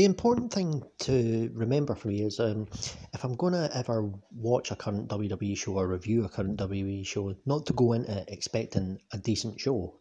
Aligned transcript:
the 0.00 0.06
important 0.06 0.50
thing 0.50 0.82
to 0.98 1.50
remember 1.52 1.94
for 1.94 2.08
me 2.08 2.22
is 2.22 2.40
um, 2.40 2.66
if 3.12 3.22
I'm 3.22 3.34
going 3.34 3.52
to 3.52 3.68
ever 3.76 4.10
watch 4.34 4.70
a 4.70 4.76
current 4.76 5.08
WWE 5.08 5.54
show 5.54 5.74
or 5.74 5.86
review 5.86 6.24
a 6.24 6.28
current 6.30 6.56
WWE 6.58 7.06
show, 7.06 7.34
not 7.44 7.66
to 7.66 7.74
go 7.74 7.92
into 7.92 8.10
it 8.10 8.24
expecting 8.28 8.98
a 9.12 9.18
decent 9.18 9.60
show. 9.60 9.98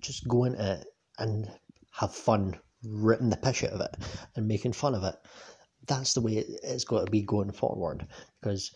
Just 0.00 0.26
go 0.26 0.42
into 0.42 0.72
it 0.72 0.86
and 1.20 1.48
have 1.92 2.12
fun 2.12 2.58
ripping 2.82 3.30
the 3.30 3.36
piss 3.36 3.62
out 3.62 3.70
of 3.70 3.80
it 3.80 3.94
and 4.34 4.48
making 4.48 4.72
fun 4.72 4.96
of 4.96 5.04
it. 5.04 5.14
That's 5.86 6.14
the 6.14 6.20
way 6.20 6.44
it's 6.64 6.82
got 6.82 7.04
to 7.04 7.10
be 7.12 7.22
going 7.22 7.52
forward 7.52 8.08
because 8.40 8.72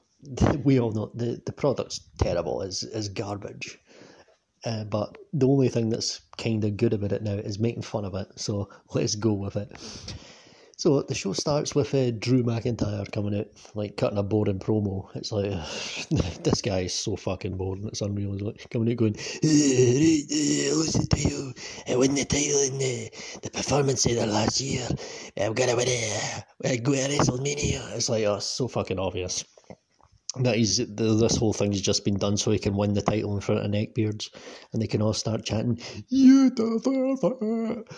we 0.64 0.80
all 0.80 0.92
know 0.92 1.12
the, 1.12 1.42
the 1.44 1.52
product's 1.52 2.00
terrible, 2.18 2.62
is 2.62 2.82
is 2.82 3.10
garbage. 3.10 3.78
Uh, 4.64 4.84
but 4.84 5.16
the 5.32 5.46
only 5.46 5.68
thing 5.68 5.88
that's 5.88 6.20
kind 6.36 6.64
of 6.64 6.76
good 6.76 6.92
about 6.92 7.12
it 7.12 7.22
now 7.22 7.34
is 7.34 7.58
making 7.58 7.82
fun 7.82 8.04
of 8.04 8.14
it. 8.14 8.28
So 8.36 8.68
let's 8.94 9.14
go 9.14 9.32
with 9.32 9.56
it. 9.56 9.72
So 10.78 11.02
the 11.02 11.14
show 11.14 11.32
starts 11.32 11.74
with 11.74 11.92
uh, 11.92 12.12
Drew 12.12 12.44
McIntyre 12.44 13.10
coming 13.10 13.36
out, 13.36 13.48
like 13.74 13.96
cutting 13.96 14.16
a 14.16 14.22
boring 14.22 14.60
promo. 14.60 15.08
It's 15.16 15.32
like 15.32 15.50
this 16.44 16.62
guy 16.62 16.82
is 16.82 16.94
so 16.94 17.16
fucking 17.16 17.56
boring. 17.56 17.88
It's 17.88 18.00
unreal. 18.00 18.32
He's 18.32 18.42
like 18.42 18.70
coming 18.70 18.92
out 18.92 18.96
going, 18.96 19.14
lost 19.14 19.42
the 19.42 21.06
title. 21.10 21.52
I 21.88 21.96
won 21.96 22.14
the 22.14 22.24
title 22.24 22.62
in 22.62 22.78
the, 22.78 23.10
the 23.42 23.50
performance 23.50 24.02
center 24.02 24.26
last 24.26 24.60
year. 24.60 24.86
I'm 25.36 25.54
gonna 25.54 25.74
win 25.74 25.88
it. 25.88 26.44
I 26.64 26.76
go 26.76 26.92
to 26.92 26.98
WrestleMania. 26.98 27.96
It's 27.96 28.08
like 28.08 28.24
oh, 28.26 28.38
so 28.38 28.68
fucking 28.68 29.00
obvious 29.00 29.44
that 30.36 30.56
he's 30.56 30.76
this 30.76 31.36
whole 31.36 31.52
thing's 31.52 31.80
just 31.80 32.04
been 32.04 32.16
done 32.18 32.36
so 32.36 32.50
he 32.50 32.58
can 32.58 32.76
win 32.76 32.94
the 32.94 33.02
title 33.02 33.34
in 33.34 33.40
front 33.40 33.64
of 33.64 33.70
neckbeards, 33.70 34.30
and 34.72 34.82
they 34.82 34.86
can 34.86 35.02
all 35.02 35.14
start 35.14 35.44
chanting, 35.44 35.78
"You 36.08 36.50
deserve 36.50 37.18
it." 37.22 37.84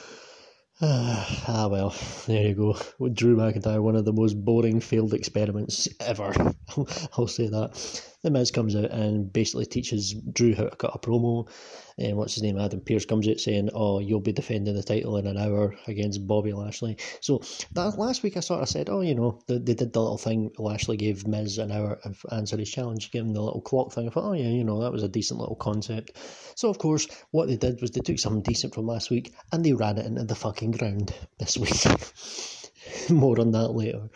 Ah, 0.82 1.68
well, 1.70 1.94
there 2.26 2.48
you 2.48 2.54
go. 2.54 2.76
With 2.98 3.14
Drew 3.14 3.36
McIntyre, 3.36 3.82
one 3.82 3.96
of 3.96 4.06
the 4.06 4.14
most 4.14 4.42
boring 4.42 4.80
failed 4.80 5.12
experiments 5.12 5.88
ever. 6.00 6.32
I'll 7.18 7.26
say 7.26 7.48
that. 7.48 8.09
The 8.23 8.30
Miz 8.30 8.51
comes 8.51 8.76
out 8.76 8.90
and 8.90 9.32
basically 9.32 9.65
teaches 9.65 10.13
Drew 10.13 10.54
how 10.54 10.65
to 10.65 10.76
cut 10.76 10.95
a 10.95 10.99
promo. 10.99 11.49
And 11.96 12.16
what's 12.16 12.35
his 12.35 12.43
name? 12.43 12.59
Adam 12.59 12.80
Pearce 12.80 13.07
comes 13.07 13.27
out 13.29 13.40
saying, 13.40 13.71
"Oh, 13.74 13.99
you'll 13.99 14.21
be 14.21 14.32
defending 14.32 14.74
the 14.74 14.82
title 14.82 15.16
in 15.16 15.27
an 15.27 15.38
hour 15.38 15.74
against 15.87 16.27
Bobby 16.27 16.52
Lashley." 16.52 16.99
So 17.21 17.40
that 17.73 17.99
last 17.99 18.23
week 18.23 18.37
I 18.37 18.40
sort 18.40 18.62
of 18.62 18.68
said, 18.68 18.90
"Oh, 18.90 19.01
you 19.01 19.15
know, 19.15 19.40
they, 19.46 19.59
they 19.59 19.74
did 19.74 19.93
the 19.93 20.02
little 20.02 20.18
thing. 20.18 20.51
Lashley 20.59 20.99
gave 20.99 21.27
Miz 21.27 21.59
an 21.59 21.73
hour 21.73 21.99
of 22.04 22.24
answer 22.30 22.59
his 22.59 22.71
challenge, 22.71 23.10
give 23.10 23.24
him 23.24 23.32
the 23.32 23.43
little 23.43 23.62
clock 23.62 23.93
thing. 23.93 24.09
I 24.09 24.10
thought, 24.10 24.29
oh 24.29 24.32
yeah, 24.34 24.49
you 24.49 24.65
know, 24.65 24.82
that 24.82 24.93
was 24.93 25.02
a 25.02 25.09
decent 25.09 25.40
little 25.40 25.57
concept." 25.57 26.16
So 26.57 26.68
of 26.68 26.79
course, 26.79 27.07
what 27.30 27.49
they 27.49 27.57
did 27.57 27.80
was 27.80 27.90
they 27.90 28.01
took 28.01 28.18
something 28.18 28.43
decent 28.43 28.74
from 28.74 28.87
last 28.87 29.10
week 29.10 29.32
and 29.52 29.65
they 29.65 29.73
ran 29.73 29.99
it 29.99 30.07
into 30.07 30.24
the 30.24 30.34
fucking 30.34 30.73
ground 30.73 31.15
this 31.38 31.57
week. 31.57 31.73
More 33.10 33.40
on 33.40 33.52
that 33.52 33.68
later. 33.68 34.09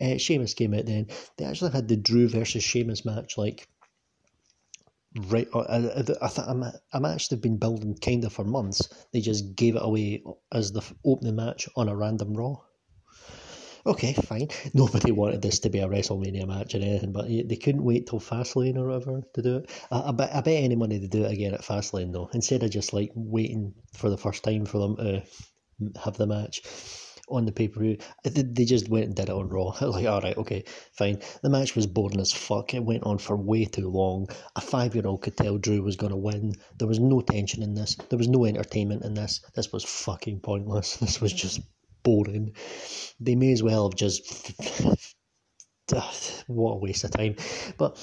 Uh, 0.00 0.18
Sheamus 0.18 0.54
came 0.54 0.74
out 0.74 0.86
then. 0.86 1.08
They 1.36 1.44
actually 1.44 1.72
had 1.72 1.88
the 1.88 1.96
Drew 1.96 2.28
versus 2.28 2.64
Sheamus 2.64 3.04
match 3.04 3.38
like 3.38 3.68
right. 5.28 5.48
Uh, 5.52 5.58
uh, 5.58 6.14
I, 6.20 6.26
I, 6.26 6.52
I, 6.52 6.72
a 6.92 7.00
match 7.00 7.28
they've 7.28 7.40
been 7.40 7.58
building 7.58 7.96
kind 7.96 8.24
of 8.24 8.32
for 8.32 8.44
months. 8.44 8.88
They 9.12 9.20
just 9.20 9.54
gave 9.54 9.76
it 9.76 9.82
away 9.84 10.24
as 10.52 10.72
the 10.72 10.82
opening 11.04 11.36
match 11.36 11.68
on 11.76 11.88
a 11.88 11.96
random 11.96 12.34
Raw. 12.34 12.56
Okay, 13.86 14.14
fine. 14.14 14.48
Nobody 14.74 15.12
wanted 15.12 15.42
this 15.42 15.60
to 15.60 15.70
be 15.70 15.78
a 15.78 15.86
WrestleMania 15.86 16.46
match 16.46 16.74
or 16.74 16.78
anything, 16.78 17.12
but 17.12 17.28
they 17.28 17.56
couldn't 17.56 17.84
wait 17.84 18.08
till 18.08 18.18
Fastlane 18.18 18.76
or 18.76 18.88
whatever 18.88 19.22
to 19.34 19.42
do 19.42 19.56
it. 19.58 19.70
I, 19.92 20.08
I, 20.08 20.12
bet, 20.12 20.34
I 20.34 20.40
bet 20.40 20.64
any 20.64 20.74
money 20.74 20.98
to 20.98 21.06
do 21.06 21.24
it 21.24 21.32
again 21.32 21.54
at 21.54 21.62
Fastlane 21.62 22.12
though, 22.12 22.28
instead 22.34 22.64
of 22.64 22.70
just 22.70 22.92
like 22.92 23.12
waiting 23.14 23.74
for 23.94 24.10
the 24.10 24.18
first 24.18 24.42
time 24.42 24.66
for 24.66 24.78
them 24.78 24.96
to 24.96 25.22
have 26.02 26.16
the 26.16 26.26
match 26.26 26.62
on 27.28 27.44
the 27.44 27.52
pay 27.52 27.68
per 27.68 27.80
view. 27.80 27.98
They 28.24 28.64
just 28.64 28.88
went 28.88 29.06
and 29.06 29.14
did 29.14 29.28
it 29.28 29.34
on 29.34 29.48
Raw. 29.48 29.72
Like, 29.80 30.06
all 30.06 30.20
right, 30.20 30.36
okay, 30.36 30.64
fine. 30.92 31.20
The 31.42 31.50
match 31.50 31.74
was 31.74 31.86
boring 31.86 32.20
as 32.20 32.32
fuck. 32.32 32.74
It 32.74 32.84
went 32.84 33.04
on 33.04 33.18
for 33.18 33.36
way 33.36 33.64
too 33.64 33.88
long. 33.88 34.28
A 34.54 34.60
five 34.60 34.94
year 34.94 35.06
old 35.06 35.22
could 35.22 35.36
tell 35.36 35.58
Drew 35.58 35.82
was 35.82 35.96
going 35.96 36.10
to 36.10 36.16
win. 36.16 36.54
There 36.78 36.88
was 36.88 37.00
no 37.00 37.20
tension 37.20 37.62
in 37.62 37.74
this. 37.74 37.96
There 38.08 38.18
was 38.18 38.28
no 38.28 38.44
entertainment 38.44 39.04
in 39.04 39.14
this. 39.14 39.40
This 39.54 39.72
was 39.72 39.84
fucking 39.84 40.40
pointless. 40.40 40.96
This 41.06 41.20
was 41.20 41.32
just 41.32 41.60
boring. 42.02 42.54
They 43.20 43.34
may 43.34 43.52
as 43.52 43.62
well 43.62 43.88
have 43.88 43.96
just. 43.96 44.52
what 46.46 46.72
a 46.72 46.76
waste 46.78 47.04
of 47.04 47.12
time. 47.12 47.36
But 47.78 47.98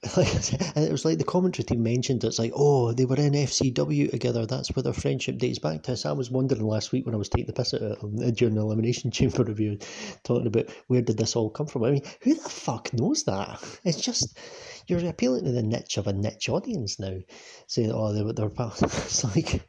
like 0.16 0.52
it 0.52 0.92
was 0.92 1.04
like 1.04 1.18
the 1.18 1.24
commentary 1.24 1.64
team 1.64 1.82
mentioned 1.82 2.22
it's 2.22 2.38
like 2.38 2.52
oh 2.54 2.92
they 2.92 3.04
were 3.04 3.16
in 3.16 3.32
FCW 3.32 4.10
together. 4.12 4.46
That's 4.46 4.74
where 4.74 4.84
their 4.84 4.92
friendship 4.92 5.38
dates 5.38 5.58
back 5.58 5.82
to. 5.82 5.96
So 5.96 6.10
I 6.10 6.12
was 6.12 6.30
wondering 6.30 6.62
last 6.62 6.92
week 6.92 7.04
when 7.04 7.16
I 7.16 7.18
was 7.18 7.28
taking 7.28 7.46
the 7.46 7.52
piss 7.52 7.74
out 7.74 7.82
of 7.82 8.00
them 8.00 8.22
um, 8.22 8.30
during 8.34 8.54
the 8.54 8.60
elimination 8.60 9.10
chamber 9.12 9.42
review 9.42 9.78
talking 10.22 10.46
about 10.46 10.70
where 10.86 11.02
did 11.02 11.18
this 11.18 11.34
all 11.34 11.50
come 11.50 11.66
from? 11.66 11.82
I 11.82 11.90
mean 11.90 12.02
who 12.22 12.34
the 12.34 12.48
fuck 12.48 12.92
knows 12.92 13.24
that? 13.24 13.60
It's 13.82 14.00
just 14.00 14.38
you're 14.86 15.04
appealing 15.04 15.44
to 15.44 15.52
the 15.52 15.62
niche 15.62 15.96
of 15.96 16.06
a 16.06 16.12
niche 16.12 16.48
audience 16.48 17.00
now 17.00 17.18
saying 17.66 17.90
oh 17.92 18.12
they 18.12 18.22
were 18.22 18.32
they're 18.32 18.50
it's 18.56 19.24
like 19.24 19.62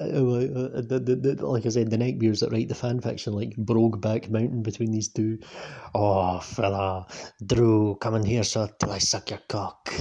like 0.00 1.66
I 1.66 1.68
said, 1.68 1.90
the 1.90 1.98
neckbeards 1.98 2.40
that 2.40 2.50
write 2.50 2.68
the 2.68 2.74
fan 2.74 3.00
fiction, 3.00 3.34
like 3.34 3.54
Brokeback 3.56 4.30
Mountain 4.30 4.62
between 4.62 4.90
these 4.90 5.08
two. 5.08 5.38
Oh, 5.94 6.40
fella, 6.40 7.06
Drew, 7.44 7.96
come 8.00 8.14
in 8.14 8.24
here, 8.24 8.42
sir, 8.42 8.68
till 8.78 8.90
I 8.90 8.98
suck 8.98 9.30
your 9.30 9.40
cock. 9.48 9.92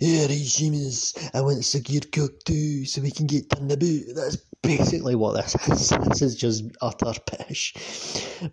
Yeah, 0.00 0.26
right, 0.26 0.46
Sheamus, 0.46 1.14
I 1.34 1.40
want 1.40 1.58
to 1.58 1.62
suck 1.62 1.90
your 1.90 2.02
cock 2.02 2.32
too, 2.44 2.84
so 2.84 3.02
we 3.02 3.10
can 3.10 3.26
get 3.26 3.50
turned 3.50 3.72
about. 3.72 4.00
That's 4.14 4.36
basically 4.62 5.14
what 5.14 5.34
this 5.34 5.54
is. 5.68 5.92
This 6.08 6.22
is 6.22 6.36
just 6.36 6.64
utter 6.80 7.12
pish. 7.26 7.74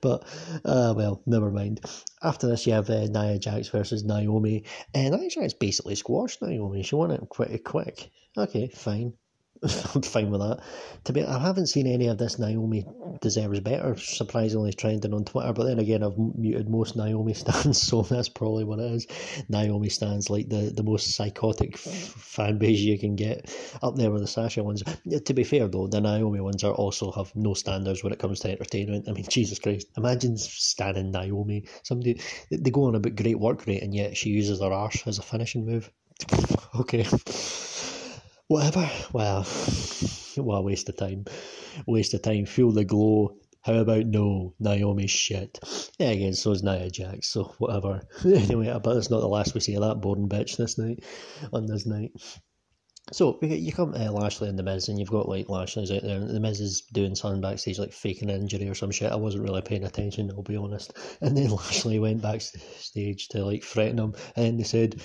But, 0.01 0.23
uh, 0.65 0.93
well, 0.95 1.21
never 1.25 1.51
mind. 1.51 1.81
After 2.23 2.47
this, 2.47 2.65
you 2.65 2.73
have 2.73 2.89
uh, 2.89 3.05
Nia 3.05 3.39
Jax 3.39 3.69
versus 3.69 4.03
Naomi. 4.03 4.65
And 4.93 5.15
Nia 5.15 5.29
Jax 5.29 5.53
basically 5.53 5.95
squashed 5.95 6.41
Naomi. 6.41 6.83
She 6.83 6.95
won 6.95 7.11
it 7.11 7.21
pretty 7.31 7.59
quick. 7.59 8.09
Okay, 8.37 8.67
fine. 8.69 9.13
I'm 9.95 10.01
fine 10.01 10.31
with 10.31 10.41
that. 10.41 10.59
To 11.03 11.13
be, 11.13 11.23
I 11.23 11.37
haven't 11.37 11.67
seen 11.67 11.85
any 11.85 12.07
of 12.07 12.17
this 12.17 12.39
Naomi 12.39 12.83
deserves 13.21 13.59
better. 13.59 13.95
Surprisingly 13.95 14.73
trending 14.73 15.13
on 15.13 15.23
Twitter, 15.23 15.53
but 15.53 15.65
then 15.65 15.77
again, 15.77 16.03
I've 16.03 16.17
muted 16.17 16.67
most 16.67 16.95
Naomi 16.95 17.33
stands, 17.35 17.79
so 17.79 18.01
that's 18.01 18.29
probably 18.29 18.63
what 18.63 18.79
it 18.79 18.91
is. 18.91 19.07
Naomi 19.49 19.89
stands 19.89 20.31
like 20.31 20.49
the, 20.49 20.71
the 20.75 20.81
most 20.81 21.15
psychotic 21.15 21.75
f- 21.75 21.81
fan 21.85 22.57
base 22.57 22.79
you 22.79 22.97
can 22.97 23.15
get 23.15 23.55
up 23.83 23.95
there 23.95 24.09
with 24.09 24.21
the 24.21 24.27
Sasha 24.27 24.63
ones. 24.63 24.81
To 25.25 25.33
be 25.33 25.43
fair 25.43 25.67
though, 25.67 25.87
the 25.87 26.01
Naomi 26.01 26.39
ones 26.39 26.63
are 26.63 26.73
also 26.73 27.11
have 27.11 27.35
no 27.35 27.53
standards 27.53 28.03
when 28.03 28.13
it 28.13 28.19
comes 28.19 28.39
to 28.39 28.49
entertainment. 28.49 29.07
I 29.07 29.11
mean, 29.11 29.25
Jesus 29.29 29.59
Christ, 29.59 29.87
imagine 29.95 30.37
standing 30.37 31.11
Naomi. 31.11 31.65
Somebody 31.83 32.19
they 32.49 32.71
go 32.71 32.85
on 32.85 32.95
about 32.95 33.15
great 33.15 33.39
work 33.39 33.67
rate, 33.67 33.83
and 33.83 33.93
yet 33.93 34.17
she 34.17 34.29
uses 34.31 34.59
her 34.59 34.73
arse 34.73 35.05
as 35.05 35.19
a 35.19 35.23
finishing 35.23 35.67
move. 35.67 35.91
okay. 36.79 37.05
Whatever. 38.51 38.91
Well, 39.13 39.43
what 40.35 40.57
a 40.57 40.61
waste 40.61 40.89
of 40.89 40.97
time. 40.97 41.23
Waste 41.87 42.13
of 42.13 42.21
time. 42.21 42.45
Feel 42.45 42.71
the 42.71 42.83
glow. 42.83 43.37
How 43.61 43.75
about 43.75 44.07
no? 44.07 44.55
Naomi's 44.59 45.09
shit. 45.09 45.57
Yeah, 45.97 46.09
again, 46.09 46.33
so 46.33 46.51
is 46.51 46.61
Nia 46.61 46.89
Jax, 46.89 47.29
so 47.29 47.55
whatever. 47.59 48.01
anyway, 48.25 48.77
but 48.83 48.97
it's 48.97 49.09
not 49.09 49.21
the 49.21 49.29
last 49.29 49.53
we 49.53 49.61
see 49.61 49.75
of 49.75 49.83
that 49.83 50.01
boring 50.01 50.27
bitch 50.27 50.57
this 50.57 50.77
night, 50.77 51.01
on 51.53 51.65
this 51.65 51.85
night. 51.85 52.11
So 53.13 53.39
you 53.41 53.71
come 53.71 53.93
to 53.93 54.11
Lashley 54.11 54.49
and 54.49 54.59
the 54.59 54.63
Miz, 54.63 54.89
and 54.89 54.99
you've 54.99 55.09
got 55.09 55.29
like 55.29 55.47
Lashley's 55.47 55.89
out 55.89 56.01
there, 56.01 56.17
and 56.17 56.29
the 56.29 56.41
Miz 56.41 56.59
is 56.59 56.81
doing 56.91 57.15
something 57.15 57.39
backstage, 57.39 57.79
like 57.79 57.93
faking 57.93 58.29
an 58.29 58.41
injury 58.41 58.67
or 58.67 58.75
some 58.75 58.91
shit. 58.91 59.13
I 59.13 59.15
wasn't 59.15 59.43
really 59.43 59.61
paying 59.61 59.85
attention, 59.85 60.29
I'll 60.29 60.43
be 60.43 60.57
honest. 60.57 60.91
And 61.21 61.37
then 61.37 61.51
Lashley 61.55 61.99
went 61.99 62.21
backstage 62.21 63.29
to 63.29 63.45
like 63.45 63.63
threaten 63.63 63.97
him, 63.97 64.13
and 64.35 64.59
they 64.59 64.65
said, 64.65 65.01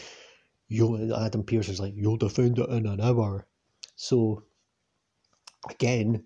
you 0.68 1.14
Adam 1.14 1.44
Pearce 1.44 1.68
is 1.68 1.80
like, 1.80 1.94
you'll 1.96 2.16
defend 2.16 2.58
it 2.58 2.68
in 2.70 2.86
an 2.86 3.00
hour. 3.00 3.46
So 3.94 4.44
again, 5.70 6.24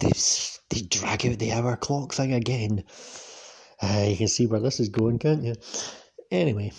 they 0.00 0.12
they 0.70 0.80
drag 0.82 1.26
out 1.26 1.38
the 1.38 1.52
hour 1.52 1.76
clock 1.76 2.12
thing 2.14 2.32
again. 2.32 2.84
Uh, 3.80 4.06
you 4.08 4.16
can 4.16 4.28
see 4.28 4.46
where 4.46 4.60
this 4.60 4.80
is 4.80 4.88
going, 4.88 5.18
can't 5.18 5.44
you? 5.44 5.54
Anyway, 6.30 6.72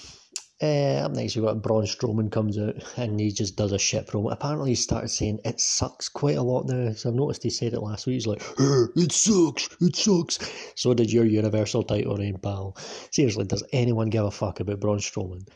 uh, 0.61 1.05
up 1.05 1.13
next 1.13 1.35
we've 1.35 1.45
got 1.45 1.61
Braun 1.61 1.85
Strowman 1.85 2.31
comes 2.31 2.59
out 2.59 2.75
and 2.97 3.19
he 3.19 3.31
just 3.31 3.55
does 3.55 3.71
a 3.71 3.79
shit 3.79 4.07
promo. 4.07 4.31
Apparently 4.31 4.71
he 4.71 4.75
started 4.75 5.07
saying 5.07 5.39
it 5.45 5.61
sucks 5.61 6.09
quite 6.09 6.37
a 6.37 6.43
lot 6.43 6.67
now. 6.67 6.91
So 6.93 7.09
I've 7.09 7.15
noticed 7.15 7.43
he 7.43 7.49
said 7.49 7.73
it 7.73 7.79
last 7.81 8.05
week. 8.05 8.15
He's 8.15 8.27
like, 8.27 8.43
it 8.59 9.11
sucks, 9.11 9.69
it 9.79 9.95
sucks. 9.95 10.39
So 10.75 10.93
did 10.93 11.11
your 11.13 11.25
Universal 11.25 11.83
title 11.83 12.17
reign, 12.17 12.37
pal. 12.37 12.75
Seriously, 13.11 13.45
does 13.45 13.63
anyone 13.71 14.09
give 14.09 14.25
a 14.25 14.31
fuck 14.31 14.59
about 14.59 14.81
Braun 14.81 14.99
Strowman? 14.99 15.47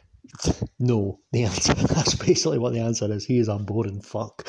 No, 0.79 1.19
the 1.31 1.43
answer. 1.43 1.73
That's 1.75 2.15
basically 2.15 2.57
what 2.57 2.73
the 2.73 2.79
answer 2.79 3.11
is. 3.11 3.25
He 3.25 3.39
is 3.39 3.47
a 3.47 3.57
boring 3.57 4.01
fuck. 4.01 4.47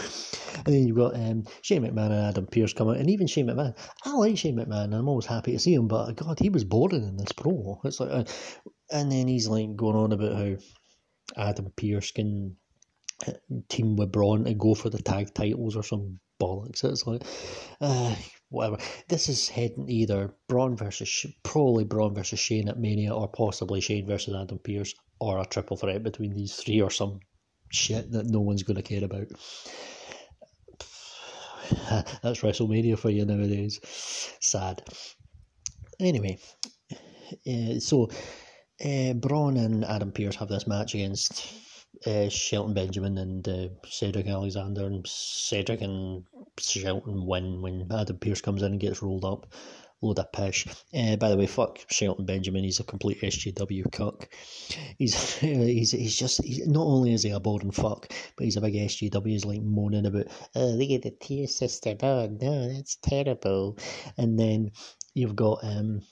And 0.65 0.75
then 0.75 0.87
you've 0.87 0.97
got 0.97 1.15
um, 1.15 1.45
Shane 1.63 1.83
McMahon 1.83 2.07
and 2.07 2.27
Adam 2.27 2.47
Pearce 2.47 2.73
coming, 2.73 2.95
out. 2.95 3.01
and 3.01 3.11
even 3.11 3.27
Shane 3.27 3.47
McMahon. 3.47 3.77
I 4.05 4.15
like 4.15 4.39
Shane 4.39 4.57
McMahon, 4.57 4.85
and 4.85 4.95
I'm 4.95 5.09
always 5.09 5.27
happy 5.27 5.53
to 5.53 5.59
see 5.59 5.75
him. 5.75 5.89
But 5.89 6.15
God, 6.15 6.39
he 6.39 6.49
was 6.49 6.65
boring 6.65 7.07
in 7.07 7.17
this 7.17 7.33
promo. 7.33 7.85
It's 7.85 8.01
like, 8.01 8.11
uh, 8.11 8.25
and 8.91 9.11
then 9.11 9.27
he's 9.29 9.49
like 9.49 9.75
going 9.77 9.97
on 9.97 10.13
about 10.13 10.37
how 10.37 10.55
Adam 11.37 11.73
Pearce 11.77 12.13
can 12.13 12.57
team 13.69 13.97
with 13.97 14.13
Braun 14.13 14.47
and 14.47 14.59
go 14.59 14.75
for 14.75 14.91
the 14.91 15.03
tag 15.03 15.35
titles 15.35 15.77
or 15.77 15.83
some 15.83 16.21
bollocks. 16.41 16.85
It's 16.85 17.07
like, 17.07 17.23
uh, 17.81 18.15
whatever. 18.49 18.79
This 19.09 19.29
is 19.29 19.49
heading 19.49 19.89
either 19.89 20.35
Braun 20.49 20.77
versus 20.77 21.27
probably 21.43 21.85
Braun 21.85 22.15
versus 22.15 22.39
Shane 22.39 22.69
at 22.69 22.79
Mania, 22.79 23.15
or 23.15 23.29
possibly 23.29 23.81
Shane 23.81 24.07
versus 24.07 24.35
Adam 24.35 24.59
Pearce, 24.59 24.95
or 25.19 25.41
a 25.41 25.47
triple 25.47 25.77
threat 25.77 26.03
between 26.03 26.35
these 26.35 26.55
three, 26.57 26.81
or 26.81 26.91
some 26.91 27.21
shit 27.71 28.11
that 28.13 28.27
no 28.27 28.41
one's 28.41 28.63
going 28.63 28.77
to 28.77 28.83
care 28.83 29.05
about. 29.05 29.29
That's 32.23 32.41
WrestleMania 32.41 32.99
for 32.99 33.11
you 33.11 33.25
nowadays. 33.25 33.81
Sad. 34.41 34.83
Anyway, 36.01 36.39
uh, 37.47 37.79
so 37.79 38.11
uh, 38.85 39.13
Braun 39.15 39.57
and 39.57 39.85
Adam 39.85 40.13
Pearce 40.13 40.37
have 40.37 40.49
this 40.49 40.67
match 40.67 40.95
against 40.95 41.64
uh, 42.07 42.29
Shelton 42.29 42.75
Benjamin 42.75 43.19
and 43.19 43.49
uh, 43.49 43.69
Cedric 43.87 44.27
Alexander, 44.27 44.87
and 44.87 45.07
Cedric 45.07 45.81
and 45.81 46.25
Shelton 46.59 47.27
win 47.27 47.63
when 47.63 47.87
Adam 47.91 48.19
Pearce 48.19 48.41
comes 48.41 48.63
in 48.63 48.73
and 48.73 48.81
gets 48.81 49.03
rolled 49.03 49.25
up. 49.25 49.53
Load 50.03 50.19
of 50.19 50.33
pish. 50.33 50.67
Uh, 50.93 51.17
by 51.17 51.31
the 51.31 51.37
way, 51.37 51.47
fuck 51.47 51.79
Shelton 51.89 52.27
Benjamin. 52.27 52.65
He's 52.65 52.81
a 52.81 52.85
complete 52.85 53.23
SJW 53.23 53.91
cuck. 53.91 54.29
He's 54.99 55.35
he's 55.39 55.93
he's 55.93 56.17
just 56.17 56.45
he's, 56.45 56.67
not 56.67 56.85
only 56.85 57.15
is 57.15 57.23
he 57.23 57.31
a 57.31 57.41
boring 57.41 57.71
fuck, 57.71 58.13
but 58.37 58.45
he's 58.45 58.57
a 58.57 58.61
big 58.61 58.75
SJW. 58.75 59.27
He's 59.27 59.47
like 59.47 59.63
moaning 59.63 60.05
about 60.05 60.27
oh 60.57 60.67
look 60.67 60.91
at 60.91 61.03
the 61.03 61.11
tier 61.11 61.47
system. 61.47 61.97
Oh 62.03 62.27
no, 62.27 62.75
that's 62.75 62.97
terrible. 62.97 63.79
And 64.19 64.39
then 64.39 64.73
you've 65.15 65.37
got 65.37 65.61
um 65.63 66.03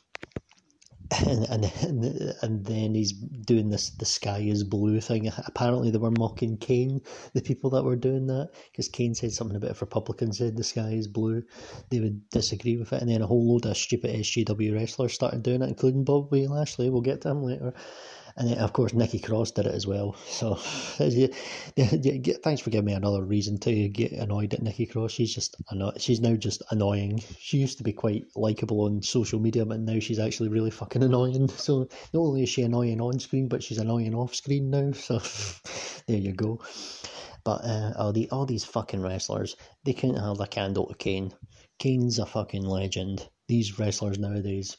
and, 1.26 1.64
and 1.82 2.04
and 2.42 2.64
then 2.64 2.94
he's 2.94 3.12
doing 3.12 3.68
this 3.70 3.90
the 3.90 4.04
sky 4.04 4.38
is 4.38 4.64
blue 4.64 5.00
thing. 5.00 5.30
Apparently 5.46 5.90
they 5.90 5.98
were 5.98 6.10
mocking 6.10 6.56
kane 6.56 7.00
the 7.34 7.42
people 7.42 7.70
that 7.70 7.84
were 7.84 7.96
doing 7.96 8.26
that 8.28 8.50
because 8.70 8.88
kane 8.88 9.14
said 9.14 9.32
something 9.32 9.56
about 9.56 9.72
if 9.72 9.80
republicans 9.82 10.38
said 10.38 10.56
the 10.56 10.64
sky 10.64 10.90
is 10.90 11.08
blue. 11.08 11.42
They 11.90 12.00
would 12.00 12.28
disagree 12.30 12.76
with 12.76 12.92
it. 12.92 13.02
And 13.02 13.10
then 13.10 13.22
a 13.22 13.26
whole 13.26 13.52
load 13.52 13.66
of 13.66 13.76
stupid 13.76 14.14
SJW 14.14 14.74
wrestlers 14.74 15.12
started 15.12 15.42
doing 15.42 15.62
it 15.62 15.68
including 15.68 16.04
bobby 16.04 16.46
lashley 16.46 16.88
we'll 16.88 17.02
get 17.02 17.20
to 17.22 17.30
him 17.30 17.42
later 17.42 17.74
and 18.36 18.48
then, 18.48 18.58
of 18.58 18.72
course, 18.72 18.92
Nikki 18.92 19.18
Cross 19.18 19.52
did 19.52 19.66
it 19.66 19.74
as 19.74 19.86
well. 19.86 20.14
So, 20.26 20.54
thanks 20.54 22.60
for 22.60 22.70
giving 22.70 22.86
me 22.86 22.92
another 22.92 23.24
reason 23.24 23.58
to 23.58 23.88
get 23.88 24.12
annoyed 24.12 24.54
at 24.54 24.62
Nikki 24.62 24.86
Cross. 24.86 25.12
She's 25.12 25.34
just 25.34 25.56
anno- 25.70 25.92
she's 25.98 26.20
now 26.20 26.36
just 26.36 26.62
annoying. 26.70 27.22
She 27.38 27.58
used 27.58 27.78
to 27.78 27.84
be 27.84 27.92
quite 27.92 28.26
likable 28.34 28.82
on 28.82 29.02
social 29.02 29.40
media, 29.40 29.64
but 29.64 29.80
now 29.80 29.98
she's 29.98 30.18
actually 30.18 30.48
really 30.48 30.70
fucking 30.70 31.02
annoying. 31.02 31.50
So, 31.62 31.88
not 32.12 32.20
only 32.20 32.42
is 32.42 32.48
she 32.48 32.62
annoying 32.62 33.00
on 33.00 33.20
screen, 33.20 33.48
but 33.48 33.62
she's 33.62 33.78
annoying 33.78 34.14
off 34.14 34.34
screen 34.34 34.70
now. 34.70 34.92
So, 35.02 35.20
there 36.06 36.18
you 36.18 36.32
go. 36.32 36.60
But 37.44 37.64
uh, 37.64 37.92
all, 37.96 38.12
the, 38.12 38.30
all 38.30 38.46
these 38.46 38.64
fucking 38.64 39.02
wrestlers, 39.02 39.56
they 39.84 39.92
can't 39.92 40.18
have 40.18 40.40
a 40.40 40.46
candle 40.46 40.86
to 40.86 40.94
Kane. 40.94 41.32
Kane's 41.78 42.18
a 42.18 42.26
fucking 42.26 42.64
legend. 42.64 43.28
These 43.48 43.78
wrestlers 43.78 44.18
nowadays, 44.18 44.76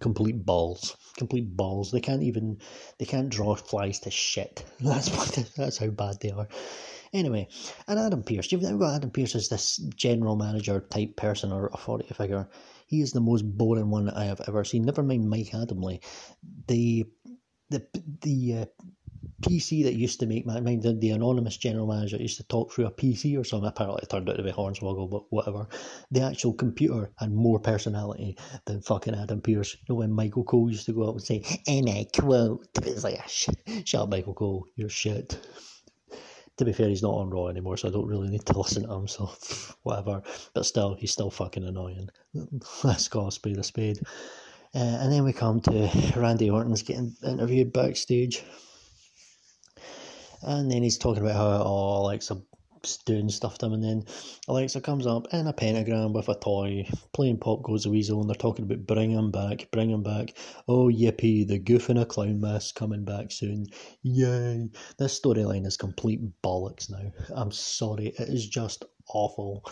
complete 0.00 0.44
balls, 0.44 0.96
complete 1.18 1.56
balls. 1.56 1.90
They 1.90 2.00
can't 2.00 2.22
even 2.22 2.58
they 2.98 3.06
can't 3.06 3.28
draw 3.28 3.54
flies 3.54 4.00
to 4.00 4.10
shit. 4.10 4.64
That's 4.80 5.10
what 5.10 5.52
that's 5.56 5.78
how 5.78 5.88
bad 5.88 6.16
they 6.20 6.30
are. 6.30 6.48
Anyway, 7.12 7.48
and 7.88 7.98
Adam 7.98 8.22
Pearce, 8.22 8.52
you've 8.52 8.62
now 8.62 8.76
got 8.76 8.94
Adam 8.94 9.10
Pearce 9.10 9.34
as 9.34 9.48
this 9.48 9.76
general 9.96 10.36
manager 10.36 10.80
type 10.80 11.16
person 11.16 11.50
or 11.50 11.66
authority 11.72 12.14
figure. 12.14 12.48
He 12.86 13.00
is 13.00 13.10
the 13.10 13.20
most 13.20 13.42
boring 13.42 13.90
one 13.90 14.08
I 14.10 14.26
have 14.26 14.40
ever 14.46 14.62
seen. 14.64 14.84
Never 14.84 15.02
mind 15.02 15.28
Mike 15.28 15.50
Adamle. 15.52 16.00
The 16.68 17.04
the 17.70 17.86
the 18.22 18.54
uh, 18.54 18.64
PC 19.40 19.84
that 19.84 19.94
used 19.94 20.20
to 20.20 20.26
make 20.26 20.46
my 20.46 20.60
mind 20.60 20.82
the, 20.82 20.92
the 20.92 21.10
anonymous 21.10 21.56
general 21.56 21.86
manager 21.86 22.16
used 22.16 22.36
to 22.36 22.44
talk 22.44 22.72
through 22.72 22.86
a 22.86 22.90
PC 22.90 23.38
or 23.38 23.44
something. 23.44 23.68
Apparently, 23.68 24.00
it 24.02 24.08
turned 24.10 24.28
out 24.28 24.36
to 24.36 24.42
be 24.42 24.52
Hornswoggle, 24.52 25.10
but 25.10 25.24
whatever. 25.30 25.66
The 26.10 26.22
actual 26.22 26.52
computer 26.52 27.10
had 27.16 27.32
more 27.32 27.58
personality 27.58 28.36
than 28.66 28.82
fucking 28.82 29.14
Adam 29.14 29.40
Pearce. 29.40 29.74
You 29.74 29.86
know 29.88 29.94
when 29.96 30.12
Michael 30.12 30.44
Cole 30.44 30.70
used 30.70 30.86
to 30.86 30.92
go 30.92 31.04
up 31.04 31.14
and 31.14 31.22
say, 31.22 31.42
"And 31.66 31.88
I 31.88 32.06
quote," 32.14 32.66
it's 32.82 33.04
like, 33.04 33.18
ah, 33.18 33.82
shut 33.84 34.02
up, 34.02 34.10
Michael 34.10 34.34
Cole, 34.34 34.66
you're 34.76 34.88
shit. 34.88 35.38
To 36.58 36.64
be 36.64 36.72
fair, 36.74 36.88
he's 36.88 37.02
not 37.02 37.14
on 37.14 37.30
Raw 37.30 37.46
anymore, 37.46 37.78
so 37.78 37.88
I 37.88 37.90
don't 37.90 38.06
really 38.06 38.28
need 38.28 38.44
to 38.46 38.58
listen 38.58 38.82
to 38.82 38.92
him. 38.92 39.08
So 39.08 39.30
whatever. 39.82 40.22
But 40.54 40.66
still, 40.66 40.94
he's 40.94 41.12
still 41.12 41.30
fucking 41.30 41.64
annoying. 41.64 42.10
Let's 42.84 43.08
call 43.08 43.28
a 43.28 43.32
spade 43.32 43.58
a 43.58 43.62
spade. 43.62 44.00
Uh, 44.74 44.78
and 44.78 45.12
then 45.12 45.24
we 45.24 45.32
come 45.32 45.60
to 45.62 45.90
Randy 46.14 46.48
Orton's 46.48 46.82
getting 46.82 47.16
interviewed 47.24 47.72
backstage 47.72 48.44
and 50.42 50.70
then 50.70 50.82
he's 50.82 50.98
talking 50.98 51.22
about 51.22 51.36
how 51.36 51.62
oh 51.64 52.02
Alexa 52.02 52.42
doing 53.04 53.28
stuff 53.28 53.58
to 53.58 53.66
him, 53.66 53.74
and 53.74 53.84
then 53.84 54.04
Alexa 54.48 54.80
comes 54.80 55.06
up 55.06 55.26
in 55.32 55.46
a 55.46 55.52
pentagram 55.52 56.12
with 56.12 56.28
a 56.28 56.34
toy, 56.34 56.86
playing 57.12 57.38
Pop 57.38 57.62
Goes 57.62 57.84
the 57.84 57.90
Weasel, 57.90 58.20
and 58.20 58.28
they're 58.28 58.34
talking 58.34 58.64
about 58.64 58.86
bring 58.86 59.10
him 59.10 59.30
back, 59.30 59.68
bring 59.70 59.90
him 59.90 60.02
back. 60.02 60.34
Oh 60.66 60.88
yippee, 60.88 61.46
the 61.46 61.58
goof 61.58 61.90
in 61.90 61.98
a 61.98 62.06
clown 62.06 62.40
mask 62.40 62.76
coming 62.76 63.04
back 63.04 63.32
soon. 63.32 63.66
Yay! 64.02 64.70
This 64.98 65.20
storyline 65.20 65.66
is 65.66 65.76
complete 65.76 66.20
bollocks 66.42 66.90
now. 66.90 67.12
I'm 67.34 67.52
sorry, 67.52 68.08
it 68.08 68.28
is 68.28 68.48
just 68.48 68.84
awful. 69.08 69.64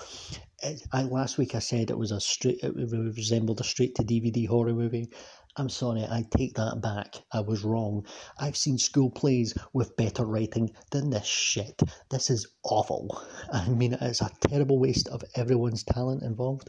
It, 0.60 0.82
I, 0.92 1.02
last 1.04 1.38
week 1.38 1.54
I 1.54 1.60
said 1.60 1.90
it 1.90 1.98
was 1.98 2.10
a 2.10 2.20
straight, 2.20 2.58
it 2.62 2.74
resembled 2.74 3.60
a 3.60 3.64
straight 3.64 3.94
to 3.96 4.02
DVD 4.02 4.46
horror 4.48 4.74
movie. 4.74 5.08
I'm 5.56 5.68
sorry, 5.68 6.02
I 6.02 6.24
take 6.30 6.54
that 6.54 6.80
back. 6.80 7.14
I 7.32 7.40
was 7.40 7.64
wrong. 7.64 8.06
I've 8.38 8.56
seen 8.56 8.78
school 8.78 9.10
plays 9.10 9.54
with 9.72 9.96
better 9.96 10.24
writing 10.24 10.70
than 10.90 11.10
this 11.10 11.26
shit. 11.26 11.80
This 12.10 12.30
is 12.30 12.46
awful. 12.64 13.20
I 13.52 13.68
mean, 13.68 13.96
it's 14.00 14.20
a 14.20 14.30
terrible 14.40 14.78
waste 14.78 15.08
of 15.08 15.22
everyone's 15.34 15.84
talent 15.84 16.22
involved. 16.22 16.68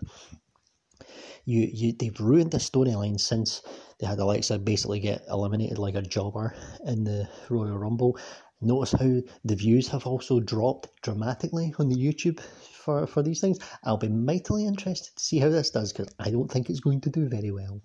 You, 1.45 1.67
you, 1.71 1.93
they've 1.93 2.19
ruined 2.19 2.51
the 2.51 2.57
storyline 2.57 3.19
since 3.19 3.61
they 3.99 4.05
had 4.07 4.19
Alexa 4.19 4.59
basically 4.59 4.99
get 4.99 5.23
eliminated 5.29 5.79
like 5.79 5.95
a 5.95 6.01
jobber 6.01 6.55
in 6.85 7.03
the 7.03 7.27
Royal 7.49 7.77
Rumble. 7.77 8.17
Notice 8.61 8.91
how 8.91 9.21
the 9.45 9.55
views 9.55 9.87
have 9.87 10.05
also 10.05 10.39
dropped 10.39 10.89
dramatically 11.01 11.73
on 11.79 11.89
the 11.89 11.95
YouTube 11.95 12.39
for, 12.89 13.07
for 13.07 13.23
these 13.23 13.39
things. 13.39 13.59
I'll 13.83 13.97
be 13.97 14.09
mightily 14.09 14.65
interested 14.65 15.15
to 15.15 15.23
see 15.23 15.39
how 15.39 15.49
this 15.49 15.69
does 15.69 15.93
because 15.93 16.13
I 16.19 16.31
don't 16.31 16.51
think 16.51 16.69
it's 16.69 16.79
going 16.79 17.01
to 17.01 17.09
do 17.09 17.29
very 17.29 17.51
well 17.51 17.81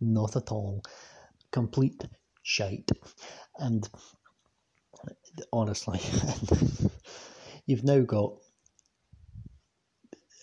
not 0.00 0.36
at 0.36 0.50
all. 0.50 0.82
Complete 1.50 2.04
shite. 2.42 2.90
And 3.58 3.88
honestly, 5.52 6.00
you've 7.66 7.84
now 7.84 8.00
got. 8.00 8.34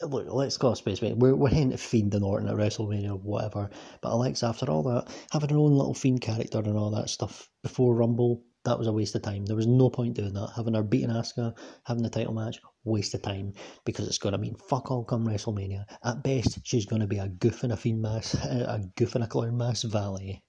Look, 0.02 0.26
let's 0.30 0.58
go 0.58 0.74
space. 0.74 1.00
We're, 1.00 1.36
we're 1.36 1.50
heading 1.50 1.70
to 1.72 1.78
Fiend 1.78 2.16
and 2.16 2.24
Orton 2.26 2.50
at 2.50 2.56
WrestleMania, 2.56 3.12
or 3.12 3.18
whatever. 3.18 3.70
But 4.02 4.14
Alexa, 4.14 4.48
after 4.48 4.66
all 4.66 4.82
that, 4.84 5.14
having 5.32 5.52
her 5.52 5.58
own 5.58 5.74
little 5.74 5.94
Fiend 5.94 6.22
character 6.22 6.58
and 6.58 6.76
all 6.76 6.90
that 6.92 7.10
stuff 7.10 7.48
before 7.62 7.94
Rumble, 7.94 8.44
that 8.64 8.78
was 8.78 8.88
a 8.88 8.94
waste 8.94 9.16
of 9.16 9.24
time. 9.24 9.46
There 9.46 9.56
was 9.56 9.68
no 9.68 9.90
point 9.90 10.16
doing 10.16 10.34
that. 10.34 10.54
Having 10.56 10.76
her 10.76 10.84
beating 10.84 11.10
Asuka, 11.10 11.58
having 11.84 12.04
the 12.04 12.10
title 12.10 12.34
match, 12.34 12.60
waste 12.84 13.14
of 13.14 13.22
time 13.22 13.54
because 13.86 14.08
it's 14.08 14.18
going 14.18 14.34
to 14.34 14.38
mean 14.38 14.56
fuck 14.56 14.92
all 14.92 15.04
come 15.04 15.26
WrestleMania. 15.26 15.86
At 16.04 16.24
best, 16.24 16.60
she's 16.64 16.86
going 16.86 17.02
to 17.02 17.08
be 17.08 17.18
a 17.18 17.28
goof 17.28 17.64
a 17.64 17.76
fiend 17.76 18.02
mass, 18.02 18.34
a 18.44 18.84
goof 18.96 19.16
a 19.16 19.28
clown 19.28 19.58
mass 19.58 19.84
valley. 19.84 20.44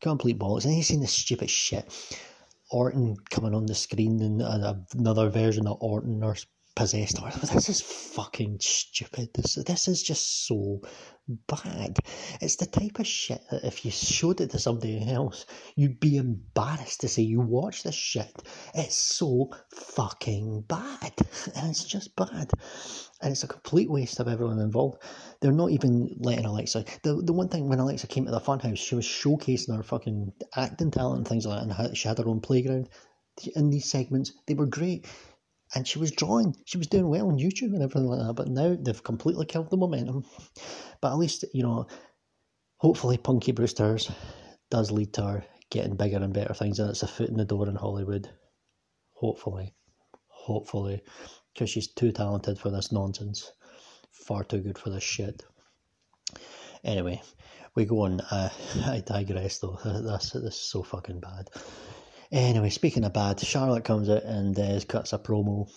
Complete 0.00 0.38
balls. 0.38 0.64
And 0.64 0.74
you 0.76 0.82
seen 0.82 1.00
this 1.00 1.12
stupid 1.12 1.50
shit. 1.50 1.92
Orton 2.70 3.16
coming 3.30 3.54
on 3.54 3.66
the 3.66 3.74
screen 3.74 4.20
and 4.22 4.42
another 4.94 5.28
version 5.28 5.66
of 5.66 5.76
Orton 5.80 6.22
or 6.24 6.36
possessed. 6.74 7.22
Or 7.22 7.30
this 7.30 7.68
is 7.68 7.80
fucking 7.80 8.58
stupid. 8.60 9.30
This 9.34 9.54
this 9.54 9.88
is 9.88 10.02
just 10.02 10.46
so 10.46 10.80
bad. 11.46 11.98
It's 12.40 12.56
the 12.56 12.66
type 12.66 12.98
of 12.98 13.06
shit 13.06 13.40
that 13.50 13.64
if 13.64 13.84
you 13.84 13.90
showed 13.90 14.40
it 14.40 14.50
to 14.50 14.58
somebody 14.58 15.08
else, 15.08 15.46
you'd 15.76 16.00
be 16.00 16.16
embarrassed 16.16 17.00
to 17.02 17.08
say 17.08 17.22
you 17.22 17.40
watch 17.40 17.82
this 17.82 17.94
shit. 17.94 18.42
It's 18.74 18.96
so 18.96 19.50
fucking 19.70 20.64
bad. 20.68 21.12
And 21.54 21.70
it's 21.70 21.84
just 21.84 22.16
bad. 22.16 22.50
And 23.20 23.30
it's 23.32 23.44
a 23.44 23.48
complete 23.48 23.90
waste 23.90 24.18
of 24.20 24.28
everyone 24.28 24.58
involved. 24.58 25.02
They're 25.40 25.52
not 25.52 25.70
even 25.70 26.16
letting 26.18 26.46
Alexa. 26.46 26.84
The, 27.04 27.22
the 27.22 27.32
one 27.32 27.48
thing 27.48 27.68
when 27.68 27.78
Alexa 27.78 28.08
came 28.08 28.24
to 28.24 28.32
the 28.32 28.40
funhouse, 28.40 28.78
she 28.78 28.96
was 28.96 29.06
showcasing 29.06 29.76
her 29.76 29.82
fucking 29.82 30.32
acting 30.56 30.90
talent 30.90 31.18
and 31.18 31.28
things 31.28 31.46
like 31.46 31.66
that, 31.66 31.78
and 31.78 31.96
she 31.96 32.08
had 32.08 32.18
her 32.18 32.28
own 32.28 32.40
playground. 32.40 32.88
In 33.56 33.70
these 33.70 33.90
segments, 33.90 34.32
they 34.46 34.54
were 34.54 34.66
great 34.66 35.06
and 35.74 35.86
she 35.86 35.98
was 35.98 36.10
drawing. 36.10 36.56
She 36.64 36.78
was 36.78 36.86
doing 36.86 37.08
well 37.08 37.28
on 37.28 37.38
YouTube 37.38 37.74
and 37.74 37.82
everything 37.82 38.08
like 38.08 38.26
that. 38.26 38.34
But 38.34 38.48
now 38.48 38.76
they've 38.78 39.02
completely 39.02 39.46
killed 39.46 39.70
the 39.70 39.76
momentum. 39.76 40.24
But 41.00 41.12
at 41.12 41.18
least 41.18 41.44
you 41.52 41.62
know, 41.62 41.86
hopefully, 42.76 43.16
Punky 43.16 43.52
Brewster's 43.52 44.10
does 44.70 44.90
lead 44.90 45.12
to 45.14 45.22
her 45.22 45.44
getting 45.70 45.96
bigger 45.96 46.18
and 46.18 46.34
better 46.34 46.54
things, 46.54 46.78
and 46.78 46.90
it's 46.90 47.02
a 47.02 47.08
foot 47.08 47.30
in 47.30 47.36
the 47.36 47.44
door 47.44 47.68
in 47.68 47.76
Hollywood. 47.76 48.28
Hopefully, 49.14 49.74
hopefully, 50.26 51.02
because 51.54 51.70
she's 51.70 51.88
too 51.88 52.12
talented 52.12 52.58
for 52.58 52.70
this 52.70 52.92
nonsense. 52.92 53.52
Far 54.10 54.44
too 54.44 54.60
good 54.60 54.78
for 54.78 54.90
this 54.90 55.02
shit. 55.02 55.42
Anyway, 56.84 57.22
we 57.74 57.84
go 57.84 58.02
on. 58.02 58.20
Uh, 58.20 58.50
I 58.86 59.02
digress 59.04 59.58
though. 59.58 59.78
This 59.84 60.30
this 60.30 60.54
is 60.54 60.60
so 60.60 60.82
fucking 60.82 61.20
bad. 61.20 61.48
Anyway, 62.32 62.70
speaking 62.70 63.04
of 63.04 63.12
bad, 63.12 63.38
Charlotte 63.40 63.84
comes 63.84 64.08
out 64.08 64.22
and 64.22 64.58
uh, 64.58 64.80
cuts 64.88 65.12
a 65.12 65.18
promo 65.18 65.68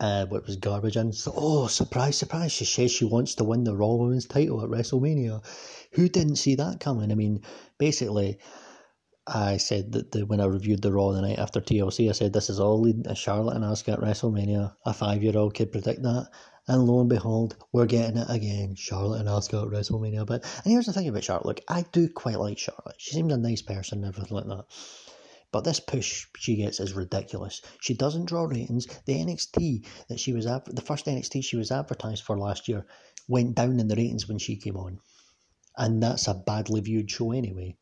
uh, 0.00 0.26
what 0.26 0.46
was 0.46 0.56
garbage 0.56 0.96
and 0.96 1.14
so, 1.14 1.32
oh 1.36 1.66
surprise 1.66 2.16
surprise 2.16 2.52
she 2.52 2.64
says 2.64 2.92
she 2.92 3.04
wants 3.04 3.34
to 3.34 3.44
win 3.44 3.64
the 3.64 3.74
Raw 3.74 3.94
Women's 3.94 4.26
title 4.26 4.62
at 4.62 4.70
WrestleMania. 4.70 5.42
Who 5.92 6.08
didn't 6.08 6.36
see 6.36 6.54
that 6.56 6.78
coming? 6.78 7.10
I 7.10 7.16
mean 7.16 7.42
basically 7.78 8.38
I 9.26 9.56
said 9.56 9.92
that 9.92 10.12
the, 10.12 10.24
when 10.24 10.40
I 10.40 10.46
reviewed 10.46 10.82
the 10.82 10.92
Raw 10.92 11.10
the 11.10 11.22
night 11.22 11.38
after 11.38 11.60
TLC 11.60 12.08
I 12.08 12.12
said 12.12 12.32
this 12.32 12.48
is 12.48 12.60
all 12.60 12.80
leading 12.80 13.02
to 13.04 13.14
Charlotte 13.16 13.56
and 13.56 13.64
Asuka 13.64 13.94
at 13.94 14.00
WrestleMania. 14.00 14.72
A 14.86 14.94
five 14.94 15.22
year 15.22 15.36
old 15.36 15.54
could 15.54 15.72
predict 15.72 16.02
that 16.02 16.28
and 16.68 16.84
lo 16.84 17.00
and 17.00 17.08
behold 17.08 17.56
we're 17.72 17.86
getting 17.86 18.18
it 18.18 18.30
again 18.30 18.76
Charlotte 18.76 19.20
and 19.20 19.28
Asuka 19.28 19.64
at 19.64 19.72
WrestleMania. 19.72 20.24
But 20.24 20.44
and 20.62 20.72
here's 20.72 20.86
the 20.86 20.92
thing 20.92 21.08
about 21.08 21.24
Charlotte. 21.24 21.46
Look 21.46 21.60
I 21.68 21.84
do 21.90 22.08
quite 22.08 22.38
like 22.38 22.58
Charlotte. 22.58 22.94
She 22.98 23.14
seems 23.14 23.32
a 23.32 23.36
nice 23.36 23.62
person 23.62 24.04
and 24.04 24.14
everything 24.14 24.36
like 24.36 24.46
that 24.46 24.64
but 25.50 25.64
this 25.64 25.80
push 25.80 26.26
she 26.36 26.56
gets 26.56 26.78
is 26.78 26.92
ridiculous. 26.92 27.62
She 27.80 27.94
doesn't 27.94 28.26
draw 28.26 28.44
ratings. 28.44 28.86
The 29.06 29.14
NXT 29.14 29.86
that 30.08 30.20
she 30.20 30.32
was 30.32 30.46
at, 30.46 30.64
the 30.66 30.82
first 30.82 31.06
NXT 31.06 31.42
she 31.44 31.56
was 31.56 31.70
advertised 31.70 32.24
for 32.24 32.38
last 32.38 32.68
year, 32.68 32.86
went 33.28 33.54
down 33.54 33.80
in 33.80 33.88
the 33.88 33.96
ratings 33.96 34.28
when 34.28 34.38
she 34.38 34.56
came 34.56 34.76
on, 34.76 35.00
and 35.76 36.02
that's 36.02 36.28
a 36.28 36.34
badly 36.34 36.80
viewed 36.80 37.10
show 37.10 37.32
anyway. 37.32 37.76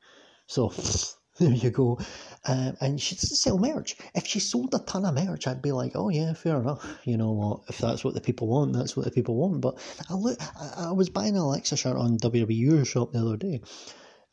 So 0.46 0.73
there 1.38 1.50
you 1.50 1.70
go. 1.70 1.99
Um, 2.44 2.76
and 2.80 3.00
she 3.00 3.16
doesn't 3.16 3.37
sell 3.37 3.58
merch. 3.58 3.96
If 4.14 4.26
she 4.26 4.38
sold 4.38 4.73
a 4.75 4.78
ton 4.78 5.04
of 5.04 5.14
merch, 5.14 5.46
I'd 5.49 5.61
be 5.61 5.73
like, 5.73 5.92
oh 5.96 6.08
yeah, 6.08 6.35
fair 6.35 6.61
enough. 6.61 6.87
You 7.04 7.16
know 7.16 7.32
what? 7.32 7.61
If 7.68 7.78
that's 7.78 8.04
what 8.04 8.14
the 8.14 8.20
people 8.20 8.46
want, 8.46 8.75
that's 8.75 8.96
what 8.96 9.04
the 9.04 9.11
people 9.11 9.35
want. 9.35 9.61
But 9.61 9.78
I 10.08 10.14
look, 10.14 10.38
I, 10.40 10.88
I 10.88 10.92
was 10.92 11.11
buying 11.11 11.35
an 11.35 11.42
Alexa 11.42 11.76
shirt 11.76 11.96
on 11.96 12.18
WWE 12.18 12.87
Shop 12.87 13.12
the 13.12 13.20
other 13.20 13.37
day 13.37 13.61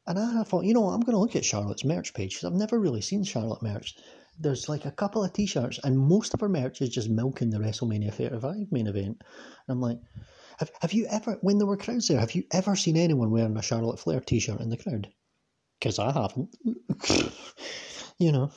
and 0.06 0.20
I 0.20 0.44
thought, 0.44 0.66
you 0.66 0.74
know, 0.74 0.90
I'm 0.90 1.02
going 1.02 1.14
to 1.14 1.20
look 1.20 1.36
at 1.36 1.46
Charlotte's 1.46 1.86
merch 1.86 2.14
page 2.14 2.36
because 2.36 2.46
I've 2.46 2.58
never 2.58 2.80
really 2.80 3.02
seen 3.02 3.24
Charlotte 3.24 3.62
merch. 3.62 3.96
There's 4.40 4.68
like 4.68 4.86
a 4.86 4.92
couple 4.92 5.24
of 5.24 5.32
t-shirts, 5.32 5.80
and 5.84 5.98
most 5.98 6.34
of 6.34 6.42
her 6.42 6.50
merch 6.50 6.82
is 6.82 6.90
just 6.90 7.10
milking 7.10 7.52
the 7.52 7.60
WrestleMania 7.60 8.14
35 8.14 8.72
main 8.72 8.88
event. 8.88 9.22
And 9.68 9.70
I'm 9.70 9.82
like, 9.82 10.00
have, 10.58 10.72
have 10.82 10.94
you 10.94 11.06
ever, 11.10 11.38
when 11.42 11.58
there 11.58 11.68
were 11.68 11.78
crowds 11.78 12.08
there, 12.08 12.20
have 12.20 12.34
you 12.36 12.44
ever 12.52 12.76
seen 12.76 12.98
anyone 12.98 13.32
wearing 13.32 13.56
a 13.58 13.62
Charlotte 13.62 14.00
Flair 14.00 14.20
t-shirt 14.20 14.60
in 14.60 14.70
the 14.70 14.78
crowd? 14.78 15.08
Because 15.80 16.00
I 16.00 16.12
haven't. 16.12 16.56
you 18.18 18.32
know. 18.32 18.52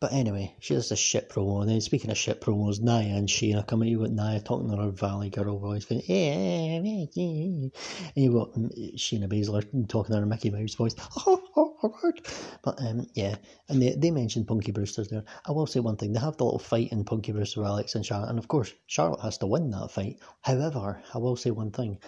But 0.00 0.14
anyway, 0.14 0.56
she 0.60 0.72
does 0.72 0.90
a 0.92 0.96
shit 0.96 1.28
promo. 1.28 1.60
And 1.60 1.70
then 1.70 1.82
speaking 1.82 2.10
of 2.10 2.16
shit 2.16 2.40
promos, 2.40 2.80
Nia 2.80 3.14
and 3.16 3.28
Shayna 3.28 3.66
come 3.66 3.84
you 3.84 3.98
with 3.98 4.12
Nia 4.12 4.40
talking 4.40 4.72
in 4.72 4.78
her 4.78 4.90
Valley 4.90 5.28
Girl 5.28 5.58
voice, 5.58 5.84
going, 5.84 6.00
eh, 6.08 6.78
eh, 6.78 7.06
eh, 7.14 7.68
and 7.68 7.70
you've 8.14 8.32
got 8.32 8.54
Shayna 8.96 9.28
Baszler 9.28 9.62
talking 9.90 10.14
in 10.14 10.22
her 10.22 10.26
Mickey 10.26 10.48
Mouse 10.48 10.74
voice. 10.74 10.94
but 12.62 12.80
um, 12.80 13.06
yeah, 13.12 13.36
and 13.68 13.82
they, 13.82 13.94
they 13.94 14.10
mentioned 14.10 14.48
Punky 14.48 14.72
Brewster's 14.72 15.08
there. 15.08 15.24
I 15.46 15.52
will 15.52 15.66
say 15.66 15.80
one 15.80 15.98
thing: 15.98 16.14
they 16.14 16.20
have 16.20 16.38
the 16.38 16.44
little 16.44 16.58
fight 16.58 16.92
in 16.92 17.04
Punky 17.04 17.32
Brewster 17.32 17.62
Alex 17.62 17.94
and 17.94 18.06
Charlotte, 18.06 18.30
and 18.30 18.38
of 18.38 18.48
course 18.48 18.72
Charlotte 18.86 19.20
has 19.20 19.36
to 19.38 19.46
win 19.46 19.70
that 19.72 19.90
fight. 19.90 20.16
However, 20.40 21.02
I 21.12 21.18
will 21.18 21.36
say 21.36 21.50
one 21.50 21.72
thing: 21.72 21.98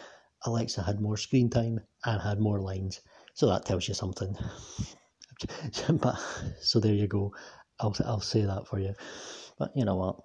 Alexa 0.47 0.83
had 0.83 0.99
more 0.99 1.19
screen 1.19 1.51
time 1.51 1.81
and 2.07 2.23
had 2.23 2.41
more 2.41 2.59
lines, 2.59 3.03
so 3.35 3.49
that 3.49 3.67
tells 3.67 3.87
you 3.87 3.93
something. 3.93 4.35
so 6.61 6.81
there 6.81 6.95
you 6.95 7.07
go. 7.07 7.35
I'll 7.83 7.97
I'll 8.07 8.21
say 8.21 8.43
that 8.43 8.67
for 8.69 8.79
you. 8.79 8.95
But 9.59 9.73
you 9.77 9.85
know 9.85 9.97
what? 9.97 10.17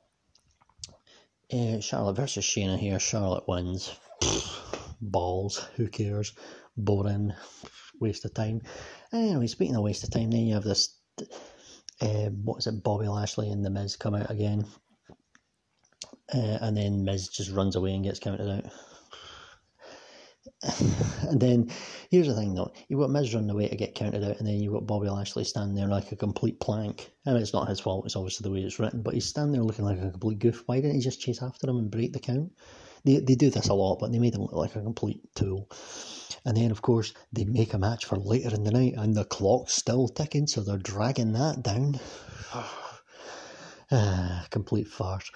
Uh, 1.51 1.79
Charlotte 1.79 2.15
versus 2.15 2.45
Shayna 2.45 2.77
here. 2.77 2.99
Charlotte 2.99 3.47
wins. 3.47 3.93
Balls. 5.01 5.65
Who 5.75 5.87
cares? 5.87 6.33
Boring. 6.75 7.33
Waste 7.99 8.25
of 8.25 8.33
time. 8.33 8.61
Anyway, 9.11 9.47
speaking 9.47 9.75
of 9.75 9.83
waste 9.83 10.03
of 10.03 10.11
time, 10.11 10.29
then 10.29 10.41
you 10.41 10.53
have 10.53 10.63
this. 10.63 10.95
Uh, 11.99 12.29
what 12.43 12.59
is 12.59 12.67
it? 12.67 12.83
Bobby 12.83 13.07
Lashley 13.07 13.49
and 13.49 13.65
The 13.65 13.69
Miz 13.69 13.95
come 13.95 14.13
out 14.13 14.29
again. 14.29 14.65
Uh, 16.33 16.59
and 16.61 16.77
then 16.77 17.05
Miz 17.05 17.29
just 17.29 17.51
runs 17.51 17.75
away 17.75 17.95
and 17.95 18.03
gets 18.03 18.19
counted 18.19 18.49
out. 18.49 18.71
and 21.29 21.39
then 21.39 21.71
here's 22.09 22.27
the 22.27 22.35
thing 22.35 22.53
though, 22.53 22.71
you've 22.87 22.99
got 22.99 23.09
Miz 23.09 23.33
running 23.33 23.49
away 23.49 23.67
to 23.67 23.75
get 23.75 23.95
counted 23.95 24.23
out, 24.23 24.37
and 24.37 24.47
then 24.47 24.59
you've 24.59 24.73
got 24.73 24.87
Bobby 24.87 25.09
Lashley 25.09 25.43
standing 25.43 25.75
there 25.75 25.87
like 25.87 26.11
a 26.11 26.15
complete 26.15 26.59
plank. 26.59 27.11
I 27.25 27.31
mean, 27.31 27.41
it's 27.41 27.53
not 27.53 27.69
his 27.69 27.79
fault; 27.79 28.05
it's 28.05 28.15
obviously 28.15 28.43
the 28.43 28.53
way 28.53 28.61
it's 28.61 28.79
written. 28.79 29.01
But 29.01 29.13
he's 29.13 29.25
standing 29.25 29.53
there 29.53 29.63
looking 29.63 29.85
like 29.85 29.99
a 29.99 30.11
complete 30.11 30.39
goof. 30.39 30.63
Why 30.65 30.77
didn't 30.77 30.95
he 30.95 31.01
just 31.01 31.21
chase 31.21 31.41
after 31.41 31.69
him 31.69 31.77
and 31.77 31.91
break 31.91 32.13
the 32.13 32.19
count? 32.19 32.51
They 33.03 33.19
they 33.19 33.35
do 33.35 33.49
this 33.49 33.69
a 33.69 33.73
lot, 33.73 33.99
but 33.99 34.11
they 34.11 34.19
made 34.19 34.35
him 34.35 34.41
look 34.41 34.53
like 34.53 34.75
a 34.75 34.81
complete 34.81 35.21
tool. 35.35 35.69
And 36.45 36.57
then, 36.57 36.71
of 36.71 36.81
course, 36.81 37.13
they 37.33 37.43
make 37.45 37.73
a 37.73 37.77
match 37.77 38.05
for 38.05 38.15
later 38.17 38.53
in 38.55 38.63
the 38.63 38.71
night, 38.71 38.93
and 38.97 39.15
the 39.15 39.25
clock's 39.25 39.73
still 39.73 40.07
ticking, 40.07 40.47
so 40.47 40.61
they're 40.61 40.77
dragging 40.77 41.33
that 41.33 41.61
down. 41.61 41.99
ah, 43.91 44.47
complete 44.49 44.87
farce. 44.87 45.29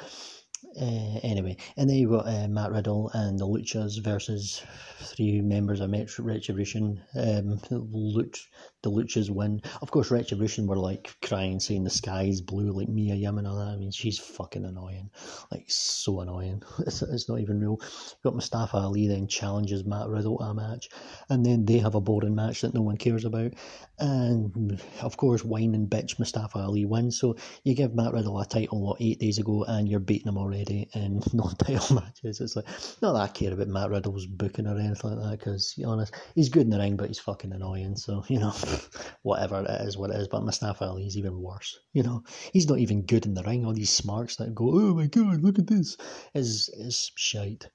Uh, 0.80 1.20
anyway, 1.24 1.58
and 1.76 1.90
then 1.90 1.98
you've 1.98 2.12
got 2.12 2.28
uh, 2.28 2.48
Matt 2.48 2.72
Riddle 2.72 3.10
and 3.14 3.38
the 3.38 3.46
Luchas 3.48 4.02
versus 4.02 4.64
three 5.00 5.42
members 5.42 5.82
of 5.82 5.92
Retribution. 5.92 7.02
Um, 7.16 7.60
Luch, 7.70 8.48
the 8.82 8.92
Luchas 8.92 9.30
win. 9.30 9.62
Of 9.82 9.92
course, 9.92 10.12
Retribution 10.12 10.68
were 10.68 10.78
like 10.78 11.16
crying, 11.22 11.60
saying 11.60 11.84
the 11.84 11.90
sky's 11.90 12.42
blue, 12.42 12.72
like 12.72 12.88
Mia 12.88 13.16
Yim 13.16 13.38
and 13.38 13.48
all 13.48 13.58
that. 13.58 13.74
I 13.74 13.76
mean, 13.76 13.92
she's 13.92 14.20
fucking 14.20 14.66
annoying. 14.66 15.10
Like, 15.52 15.66
so 15.68 16.22
annoying. 16.22 16.64
It's, 16.80 17.02
it's 17.02 17.30
not 17.30 17.40
even 17.40 17.60
real. 17.60 17.80
You've 17.82 18.24
got 18.24 18.36
Mustafa 18.36 18.78
Ali 18.78 19.08
then 19.08 19.28
challenges 19.28 19.86
Matt 19.86 20.08
Riddle 20.08 20.38
to 20.38 20.44
a 20.46 20.54
match, 20.54 20.90
and 21.30 21.46
then 21.46 21.66
they 21.66 21.78
have 21.80 21.96
a 21.96 22.02
boring 22.02 22.36
match 22.36 22.62
that 22.62 22.74
no 22.74 22.82
one 22.82 22.98
cares 22.98 23.26
about. 23.26 23.54
And 24.00 24.82
of 25.02 25.18
course, 25.18 25.44
whining 25.44 25.88
bitch 25.88 26.18
Mustafa 26.18 26.60
Ali 26.60 26.86
wins. 26.86 27.20
So 27.20 27.36
you 27.64 27.76
give 27.76 27.94
Matt 27.94 28.14
Riddle 28.14 28.40
a 28.40 28.46
title, 28.46 28.82
what, 28.82 29.02
eight 29.02 29.20
days 29.20 29.38
ago, 29.38 29.64
and 29.68 29.88
you're 29.88 30.00
beating 30.00 30.28
him 30.28 30.38
already 30.38 30.51
already 30.52 30.90
in 30.94 31.22
non-title 31.34 31.96
matches. 31.96 32.42
It's 32.42 32.56
like 32.56 32.66
not 33.02 33.14
that 33.14 33.22
I 33.22 33.28
care 33.28 33.54
about 33.54 33.68
Matt 33.68 33.90
Riddle's 33.90 34.26
booking 34.26 34.68
or 34.68 34.78
anything 34.78 35.12
like 35.12 35.20
that 35.20 35.40
because, 35.40 35.76
honest, 35.86 36.14
he's 36.36 36.50
good 36.50 36.64
in 36.64 36.70
the 36.70 36.80
ring, 36.80 36.98
but 36.98 37.08
he's 37.08 37.20
fucking 37.20 37.52
annoying. 37.52 37.96
So 37.96 38.24
you 38.30 38.40
know, 38.40 38.54
whatever 39.22 39.62
it 39.62 39.88
is, 39.88 39.98
what 39.98 40.12
it 40.12 40.18
is. 40.18 40.28
But 40.28 40.44
Mustafa 40.44 40.86
Ali 40.86 41.06
is 41.06 41.18
even 41.18 41.42
worse. 41.42 41.80
You 41.94 42.04
know, 42.04 42.24
he's 42.54 42.68
not 42.68 42.80
even 42.80 43.06
good 43.06 43.26
in 43.26 43.34
the 43.34 43.44
ring. 43.44 43.66
All 43.66 43.74
these 43.74 43.90
smarts 43.90 44.36
that 44.38 44.56
go, 44.56 44.70
oh 44.72 44.94
my 44.96 45.08
god, 45.08 45.42
look 45.42 45.60
at 45.60 45.68
this, 45.68 45.98
is 46.34 46.70
is 46.74 47.12
shite. 47.16 47.70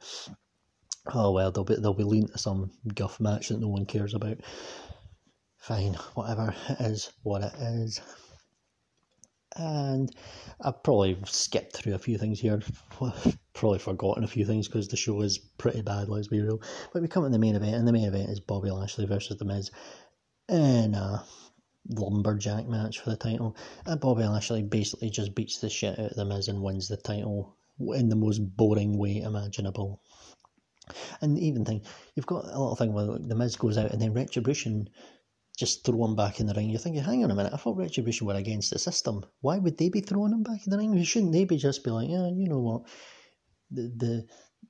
Oh 1.12 1.32
well, 1.32 1.50
they'll 1.50 1.64
be 1.64 1.76
they'll 1.76 1.94
be 1.94 2.04
leading 2.04 2.28
to 2.28 2.38
some 2.38 2.70
guff 2.94 3.20
match 3.20 3.48
that 3.48 3.60
no 3.60 3.68
one 3.68 3.86
cares 3.86 4.14
about. 4.14 4.38
Fine, 5.58 5.94
whatever 6.14 6.54
it 6.68 6.80
is, 6.80 7.12
what 7.22 7.42
it 7.42 7.52
is 7.58 8.00
and 9.56 10.14
I've 10.60 10.82
probably 10.82 11.18
skipped 11.24 11.76
through 11.76 11.94
a 11.94 11.98
few 11.98 12.18
things 12.18 12.40
here. 12.40 12.62
probably 13.54 13.78
forgotten 13.78 14.24
a 14.24 14.28
few 14.28 14.44
things 14.44 14.68
because 14.68 14.88
the 14.88 14.96
show 14.96 15.20
is 15.22 15.38
pretty 15.38 15.82
bad, 15.82 16.08
let's 16.08 16.28
be 16.28 16.40
real. 16.40 16.60
But 16.92 17.02
we 17.02 17.08
come 17.08 17.24
to 17.24 17.30
the 17.30 17.38
main 17.38 17.56
event, 17.56 17.74
and 17.74 17.88
the 17.88 17.92
main 17.92 18.06
event 18.06 18.30
is 18.30 18.40
Bobby 18.40 18.70
Lashley 18.70 19.06
versus 19.06 19.38
The 19.38 19.44
Miz 19.44 19.70
in 20.48 20.94
a 20.94 21.24
lumberjack 21.88 22.66
match 22.68 23.00
for 23.00 23.10
the 23.10 23.16
title. 23.16 23.56
And 23.86 24.00
Bobby 24.00 24.24
Lashley 24.24 24.62
basically 24.62 25.10
just 25.10 25.34
beats 25.34 25.58
the 25.58 25.70
shit 25.70 25.98
out 25.98 26.10
of 26.10 26.16
The 26.16 26.24
Miz 26.24 26.48
and 26.48 26.62
wins 26.62 26.88
the 26.88 26.96
title 26.96 27.56
in 27.80 28.08
the 28.08 28.16
most 28.16 28.38
boring 28.38 28.98
way 28.98 29.20
imaginable. 29.20 30.02
And 31.20 31.38
even 31.38 31.64
thing, 31.64 31.82
you've 32.14 32.26
got 32.26 32.44
a 32.44 32.48
little 32.48 32.76
thing 32.76 32.92
where 32.92 33.18
The 33.18 33.34
Miz 33.34 33.56
goes 33.56 33.78
out 33.78 33.90
and 33.90 34.00
then 34.00 34.12
Retribution 34.12 34.88
just 35.56 35.84
throw 35.84 36.04
him 36.04 36.14
back 36.14 36.38
in 36.38 36.46
the 36.46 36.54
ring. 36.54 36.68
You're 36.68 36.78
thinking, 36.78 37.02
hang 37.02 37.24
on 37.24 37.30
a 37.30 37.34
minute, 37.34 37.52
I 37.52 37.56
thought 37.56 37.76
Retribution 37.76 38.26
were 38.26 38.34
against 38.34 38.70
the 38.72 38.78
system. 38.78 39.24
Why 39.40 39.58
would 39.58 39.78
they 39.78 39.88
be 39.88 40.00
throwing 40.00 40.32
him 40.32 40.42
back 40.42 40.66
in 40.66 40.70
the 40.70 40.78
ring? 40.78 41.02
Shouldn't 41.02 41.32
they 41.32 41.44
be 41.44 41.56
just 41.56 41.82
be 41.82 41.90
like, 41.90 42.08
yeah, 42.08 42.28
you 42.28 42.48
know 42.48 42.60
what, 42.60 42.82
the 43.70 43.92
the 43.96 44.26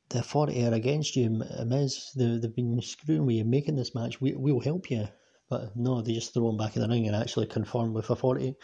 the 0.09 0.21
authority 0.21 0.65
are 0.65 0.73
against 0.73 1.17
you, 1.17 1.31
Miz. 1.31 2.13
They, 2.15 2.39
they've 2.39 2.55
been 2.55 2.81
screwing 2.81 3.27
with 3.27 3.37
you 3.37 3.45
making 3.45 3.77
this 3.77 3.95
match. 3.95 4.21
We 4.21 4.35
we'll 4.35 4.61
help 4.61 4.91
you. 4.91 5.09
But 5.49 5.77
no, 5.77 6.03
they 6.03 6.13
just 6.13 6.35
throw 6.35 6.49
him 6.51 6.57
back 6.57 6.77
in 6.77 6.83
the 6.83 6.89
ring 6.89 7.07
and 7.07 7.15
actually 7.15 7.47
conform 7.47 7.95
with 7.95 8.11
authority, 8.11 8.57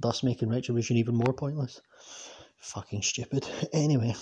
thus 0.00 0.22
making 0.22 0.48
Retribution 0.48 0.96
even 0.96 1.14
more 1.14 1.32
pointless. 1.32 1.80
Fucking 2.58 3.02
stupid. 3.02 3.46
Anyway. 3.72 4.14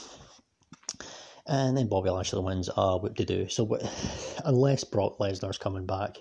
And 1.46 1.76
then 1.76 1.88
Bobby 1.88 2.10
Lashley 2.10 2.40
wins. 2.40 2.68
Ah, 2.68 2.92
uh, 2.92 2.98
what 2.98 3.16
to 3.16 3.24
do? 3.24 3.48
So, 3.48 3.78
unless 4.44 4.84
Brock 4.84 5.18
Lesnar's 5.18 5.58
coming 5.58 5.86
back, 5.86 6.18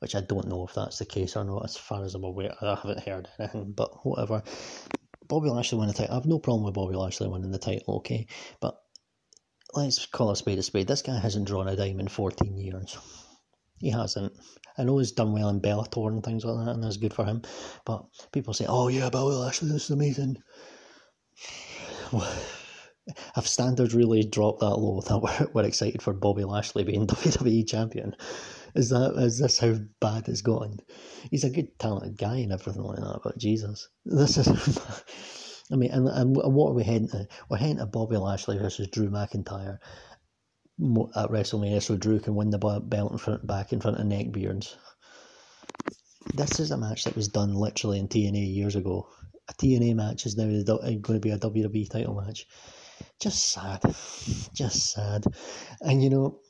which 0.00 0.14
I 0.14 0.20
don't 0.20 0.48
know 0.48 0.66
if 0.66 0.74
that's 0.74 0.98
the 0.98 1.06
case 1.06 1.36
or 1.36 1.44
not. 1.44 1.64
As 1.64 1.76
far 1.76 2.04
as 2.04 2.14
I'm 2.14 2.24
aware, 2.24 2.54
I 2.60 2.74
haven't 2.74 3.06
heard 3.06 3.28
anything, 3.38 3.72
but 3.72 4.04
whatever. 4.04 4.42
Bobby 5.28 5.48
Lashley 5.48 5.78
won 5.78 5.86
the 5.86 5.94
title. 5.94 6.12
I 6.12 6.16
have 6.16 6.26
no 6.26 6.40
problem 6.40 6.64
with 6.64 6.74
Bobby 6.74 6.96
Lashley 6.96 7.28
winning 7.28 7.52
the 7.52 7.58
title, 7.58 7.98
okay? 7.98 8.26
But 8.60 8.76
let's 9.74 10.06
call 10.06 10.30
a 10.30 10.36
spade 10.36 10.58
a 10.58 10.62
spade. 10.62 10.88
This 10.88 11.02
guy 11.02 11.18
hasn't 11.18 11.46
drawn 11.46 11.68
a 11.68 11.76
dime 11.76 12.00
in 12.00 12.08
14 12.08 12.56
years. 12.58 12.98
He 13.78 13.90
hasn't. 13.90 14.32
I 14.76 14.84
know 14.84 14.98
he's 14.98 15.12
done 15.12 15.32
well 15.32 15.48
in 15.48 15.60
Bellator 15.60 16.08
and 16.08 16.22
things 16.24 16.44
like 16.44 16.64
that, 16.64 16.72
and 16.72 16.82
that's 16.82 16.96
good 16.96 17.14
for 17.14 17.24
him. 17.24 17.42
But 17.84 18.06
people 18.32 18.54
say, 18.54 18.66
oh, 18.68 18.88
yeah, 18.88 19.10
Bobby 19.10 19.34
Lashley, 19.34 19.68
this 19.68 19.84
is 19.84 19.90
amazing. 19.90 20.38
Have 23.34 23.46
standards 23.46 23.94
really 23.94 24.22
dropped 24.24 24.60
that 24.60 24.76
low 24.76 25.00
that 25.00 25.18
we're, 25.22 25.48
we're 25.52 25.68
excited 25.68 26.02
for 26.02 26.12
Bobby 26.12 26.44
Lashley 26.44 26.84
being 26.84 27.06
WWE 27.08 27.68
champion? 27.68 28.16
Is 28.74 28.90
that 28.90 29.14
is 29.16 29.38
this 29.38 29.58
how 29.58 29.76
bad 30.00 30.28
it's 30.28 30.42
gotten? 30.42 30.80
He's 31.30 31.44
a 31.44 31.50
good 31.50 31.78
talented 31.78 32.18
guy 32.18 32.36
and 32.38 32.52
everything 32.52 32.82
like 32.82 32.98
that, 32.98 33.20
but 33.24 33.38
Jesus, 33.38 33.88
this 34.04 34.38
is 34.38 34.48
I 35.72 35.76
mean, 35.76 35.92
and, 35.92 36.08
and 36.08 36.36
what 36.36 36.70
are 36.70 36.74
we 36.74 36.82
heading 36.82 37.08
to? 37.08 37.28
We're 37.48 37.58
heading 37.58 37.78
to 37.78 37.86
Bobby 37.86 38.16
Lashley 38.16 38.58
versus 38.58 38.88
Drew 38.88 39.08
McIntyre 39.08 39.78
at 41.14 41.30
WrestleMania 41.30 41.82
so 41.82 41.96
Drew 41.96 42.18
can 42.18 42.34
win 42.34 42.50
the 42.50 42.58
belt 42.58 43.12
in 43.12 43.18
front, 43.18 43.46
back 43.46 43.72
in 43.72 43.80
front 43.80 43.98
of 43.98 44.06
neckbeards. 44.06 44.76
This 46.34 46.58
is 46.58 46.70
a 46.70 46.76
match 46.76 47.04
that 47.04 47.16
was 47.16 47.28
done 47.28 47.54
literally 47.54 47.98
in 47.98 48.08
TNA 48.08 48.54
years 48.54 48.76
ago. 48.76 49.08
A 49.48 49.52
TNA 49.54 49.94
match 49.94 50.26
is 50.26 50.36
now 50.36 50.44
uh, 50.44 50.90
going 50.90 51.00
to 51.00 51.20
be 51.20 51.30
a 51.30 51.38
WWE 51.38 51.90
title 51.90 52.20
match. 52.20 52.46
Just 53.20 53.50
sad. 53.50 53.82
Just 54.54 54.92
sad. 54.92 55.24
And 55.80 56.02
you 56.02 56.10
know, 56.10 56.40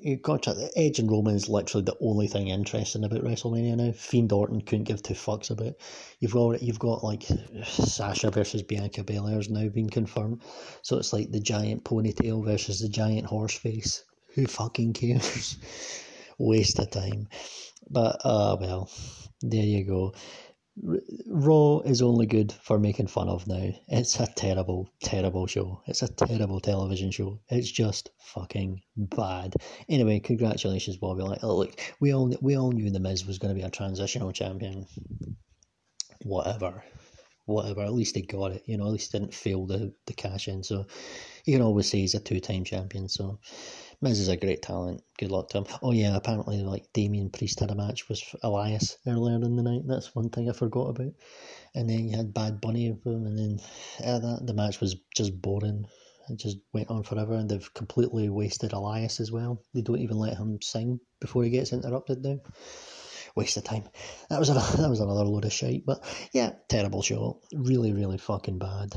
you've 0.00 0.22
got 0.22 0.44
to, 0.44 0.70
Edge 0.76 0.98
and 0.98 1.10
Roman 1.10 1.34
is 1.34 1.48
literally 1.48 1.84
the 1.84 1.96
only 2.00 2.26
thing 2.26 2.48
interesting 2.48 3.04
about 3.04 3.22
WrestleMania 3.22 3.76
now. 3.76 3.92
Fiend 3.92 4.32
Orton 4.32 4.60
couldn't 4.60 4.84
give 4.84 5.02
two 5.02 5.14
fucks 5.14 5.50
about. 5.50 5.74
You've 6.20 6.32
got 6.32 6.62
you've 6.62 6.78
got 6.78 7.04
like 7.04 7.24
Sasha 7.64 8.30
versus 8.30 8.62
Bianca 8.62 9.02
Belair 9.04 9.36
has 9.36 9.50
now 9.50 9.68
been 9.68 9.90
confirmed, 9.90 10.42
so 10.82 10.96
it's 10.98 11.12
like 11.12 11.30
the 11.30 11.40
giant 11.40 11.84
ponytail 11.84 12.44
versus 12.44 12.80
the 12.80 12.88
giant 12.88 13.26
horse 13.26 13.56
face. 13.56 14.04
Who 14.34 14.46
fucking 14.46 14.92
cares? 14.92 15.56
Waste 16.38 16.78
of 16.78 16.90
time. 16.90 17.28
But 17.90 18.20
uh 18.24 18.56
well, 18.60 18.90
there 19.42 19.64
you 19.64 19.84
go. 19.84 20.14
Raw 21.26 21.80
is 21.80 22.00
only 22.00 22.26
good 22.26 22.52
for 22.52 22.78
making 22.78 23.08
fun 23.08 23.28
of 23.28 23.46
now. 23.46 23.70
It's 23.88 24.18
a 24.18 24.26
terrible, 24.26 24.88
terrible 25.02 25.46
show. 25.46 25.82
It's 25.86 26.02
a 26.02 26.08
terrible 26.08 26.60
television 26.60 27.10
show. 27.10 27.40
It's 27.48 27.70
just 27.70 28.10
fucking 28.18 28.80
bad. 28.96 29.54
Anyway, 29.88 30.20
congratulations, 30.20 30.96
Bobby. 30.96 31.22
Like, 31.22 31.44
oh, 31.44 31.56
look, 31.56 31.78
we 32.00 32.14
all 32.14 32.34
we 32.40 32.56
all 32.56 32.72
knew 32.72 32.90
the 32.90 33.00
Miz 33.00 33.26
was 33.26 33.38
going 33.38 33.54
to 33.54 33.60
be 33.60 33.66
a 33.66 33.70
transitional 33.70 34.32
champion. 34.32 34.86
Whatever, 36.22 36.82
whatever. 37.44 37.82
At 37.82 37.92
least 37.92 38.16
he 38.16 38.22
got 38.22 38.52
it. 38.52 38.62
You 38.66 38.78
know, 38.78 38.86
at 38.86 38.92
least 38.92 39.12
didn't 39.12 39.34
fail 39.34 39.66
the 39.66 39.92
the 40.06 40.14
cash 40.14 40.48
in. 40.48 40.62
So 40.62 40.86
you 41.44 41.54
can 41.54 41.62
always 41.62 41.90
say 41.90 41.98
he's 41.98 42.14
a 42.14 42.20
two 42.20 42.40
time 42.40 42.64
champion. 42.64 43.08
So 43.08 43.38
Miz 44.02 44.18
is 44.18 44.28
a 44.28 44.36
great 44.36 44.62
talent. 44.62 45.02
Good 45.18 45.30
luck 45.30 45.50
to 45.50 45.58
him. 45.58 45.66
Oh 45.82 45.92
yeah, 45.92 46.16
apparently 46.16 46.62
like 46.62 46.90
Damian 46.94 47.28
Priest 47.28 47.60
had 47.60 47.70
a 47.70 47.74
match 47.74 48.08
with 48.08 48.22
Elias 48.42 48.96
earlier 49.06 49.36
in 49.36 49.56
the 49.56 49.62
night. 49.62 49.82
That's 49.86 50.14
one 50.14 50.30
thing 50.30 50.48
I 50.48 50.54
forgot 50.54 50.88
about. 50.88 51.12
And 51.74 51.90
then 51.90 52.08
you 52.08 52.16
had 52.16 52.32
Bad 52.32 52.62
Bunny 52.62 52.90
with 52.90 53.04
him, 53.04 53.26
and 53.26 53.38
then 53.38 53.60
uh, 54.02 54.18
that 54.18 54.46
the 54.46 54.54
match 54.54 54.80
was 54.80 54.96
just 55.14 55.42
boring. 55.42 55.84
It 56.30 56.38
just 56.38 56.56
went 56.72 56.88
on 56.88 57.02
forever, 57.02 57.34
and 57.34 57.50
they've 57.50 57.74
completely 57.74 58.30
wasted 58.30 58.72
Elias 58.72 59.20
as 59.20 59.30
well. 59.30 59.62
They 59.74 59.82
don't 59.82 60.00
even 60.00 60.16
let 60.16 60.38
him 60.38 60.62
sing 60.62 61.00
before 61.20 61.44
he 61.44 61.50
gets 61.50 61.74
interrupted 61.74 62.22
now. 62.22 62.38
Waste 63.36 63.58
of 63.58 63.64
time. 63.64 63.84
That 64.30 64.38
was 64.38 64.48
a, 64.48 64.54
that 64.78 64.88
was 64.88 65.00
another 65.00 65.24
load 65.24 65.44
of 65.44 65.52
shit. 65.52 65.84
But 65.84 66.02
yeah, 66.32 66.52
terrible 66.70 67.02
show. 67.02 67.40
Really, 67.52 67.92
really 67.92 68.16
fucking 68.16 68.58
bad. 68.58 68.94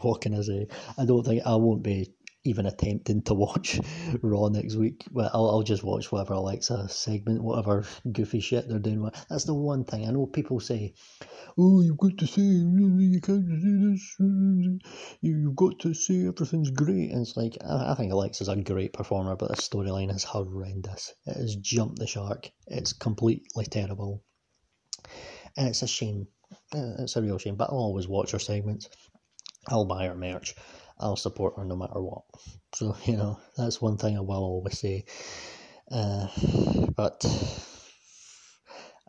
What 0.00 0.22
can 0.22 0.34
I 0.34 0.40
say? 0.40 0.68
I 0.96 1.04
don't 1.04 1.26
think 1.26 1.42
I 1.44 1.56
won't 1.56 1.82
be 1.82 2.14
even 2.46 2.66
attempting 2.66 3.22
to 3.22 3.34
watch 3.34 3.80
Raw 4.22 4.48
next 4.48 4.76
week. 4.76 5.04
Well, 5.12 5.30
I'll, 5.32 5.50
I'll 5.50 5.62
just 5.62 5.84
watch 5.84 6.10
whatever 6.10 6.34
Alexa 6.34 6.88
segment, 6.88 7.42
whatever 7.42 7.84
goofy 8.10 8.40
shit 8.40 8.68
they're 8.68 8.78
doing. 8.78 9.10
That's 9.28 9.44
the 9.44 9.54
one 9.54 9.84
thing 9.84 10.06
I 10.06 10.12
know. 10.12 10.26
People 10.26 10.60
say, 10.60 10.94
"Oh, 11.58 11.82
you've 11.82 11.98
got 11.98 12.18
to 12.18 12.26
say 12.26 12.42
you 12.42 13.20
can't 13.22 13.46
do 13.48 13.90
this. 13.90 14.16
You've 15.20 15.56
got 15.56 15.78
to 15.80 15.94
say 15.94 16.26
everything's 16.26 16.70
great." 16.70 17.10
And 17.10 17.22
it's 17.22 17.36
like 17.36 17.56
I, 17.64 17.92
I 17.92 17.94
think 17.94 18.12
Alexa's 18.12 18.48
a 18.48 18.56
great 18.56 18.92
performer, 18.92 19.36
but 19.36 19.48
the 19.48 19.56
storyline 19.56 20.14
is 20.14 20.24
horrendous. 20.24 21.14
It 21.26 21.36
has 21.36 21.56
jumped 21.56 21.98
the 21.98 22.06
shark. 22.06 22.50
It's 22.66 22.92
completely 22.92 23.66
terrible, 23.66 24.24
and 25.56 25.68
it's 25.68 25.82
a 25.82 25.88
shame. 25.88 26.28
Uh, 26.74 27.02
it's 27.02 27.16
a 27.16 27.22
real 27.22 27.38
shame. 27.38 27.56
But 27.56 27.70
I'll 27.70 27.78
always 27.78 28.08
watch 28.08 28.32
her 28.32 28.38
segments. 28.38 28.88
I'll 29.68 29.84
buy 29.84 30.06
her 30.06 30.14
merch. 30.14 30.54
I'll 30.98 31.16
support 31.16 31.54
her 31.56 31.64
no 31.64 31.76
matter 31.76 32.00
what. 32.00 32.22
So, 32.74 32.96
you 33.04 33.16
know, 33.16 33.38
that's 33.56 33.80
one 33.80 33.96
thing 33.98 34.16
I 34.16 34.20
will 34.20 34.44
always 34.44 34.78
say. 34.78 35.04
Uh, 35.90 36.28
but 36.96 37.24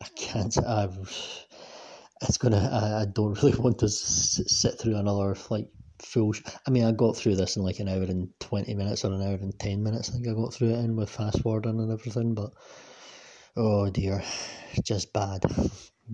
I 0.00 0.06
can't, 0.16 0.56
I've, 0.64 1.46
it's 2.22 2.38
gonna, 2.38 2.58
I, 2.72 3.02
I 3.02 3.04
don't 3.06 3.40
really 3.42 3.58
want 3.58 3.78
to 3.80 3.86
s- 3.86 4.42
sit 4.46 4.78
through 4.78 4.96
another, 4.96 5.36
like, 5.50 5.68
full, 6.00 6.32
sh- 6.32 6.42
I 6.66 6.70
mean, 6.70 6.84
I 6.84 6.92
got 6.92 7.16
through 7.16 7.36
this 7.36 7.56
in 7.56 7.62
like 7.62 7.78
an 7.80 7.88
hour 7.88 8.02
and 8.02 8.28
20 8.40 8.74
minutes 8.74 9.04
or 9.04 9.12
an 9.12 9.22
hour 9.22 9.34
and 9.34 9.58
10 9.58 9.82
minutes. 9.82 10.08
I 10.10 10.12
think 10.14 10.28
I 10.28 10.32
got 10.34 10.54
through 10.54 10.70
it 10.70 10.84
in 10.84 10.96
with 10.96 11.10
fast 11.10 11.42
forwarding 11.42 11.80
and 11.80 11.92
everything, 11.92 12.34
but 12.34 12.50
oh 13.56 13.90
dear, 13.90 14.22
just 14.82 15.12
bad, 15.12 15.42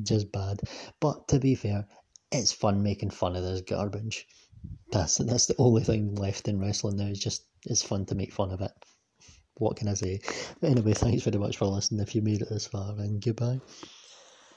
just 0.03 0.33
bad. 0.33 0.61
But 1.01 1.29
to 1.29 1.39
be 1.39 1.55
fair, 1.55 1.87
it's 2.33 2.53
fun 2.53 2.83
making 2.83 3.11
fun 3.11 3.37
of 3.37 3.45
this 3.45 3.61
garbage 3.63 4.27
that's 4.91 5.19
that's 5.19 5.47
the 5.47 5.57
only 5.59 5.83
thing 5.83 6.15
left 6.15 6.49
in 6.49 6.61
wrestling 6.61 6.97
now. 6.97 7.07
Is 7.07 7.19
just 7.19 7.45
it's 7.67 7.83
fun 7.83 8.07
to 8.07 8.15
make 8.15 8.33
fun 8.33 8.51
of 8.53 8.61
it. 8.61 8.73
What 9.57 9.77
can 9.77 9.89
I 9.89 9.95
say? 9.95 10.21
But 10.61 10.71
anyway, 10.71 10.95
thanks 10.95 11.23
very 11.23 11.39
much 11.39 11.57
for 11.57 11.67
listening. 11.67 12.01
If 12.01 12.15
you 12.15 12.23
made 12.23 12.43
it 12.43 12.49
this 12.51 12.67
far, 12.67 12.95
and 12.99 13.23
goodbye. 13.23 13.61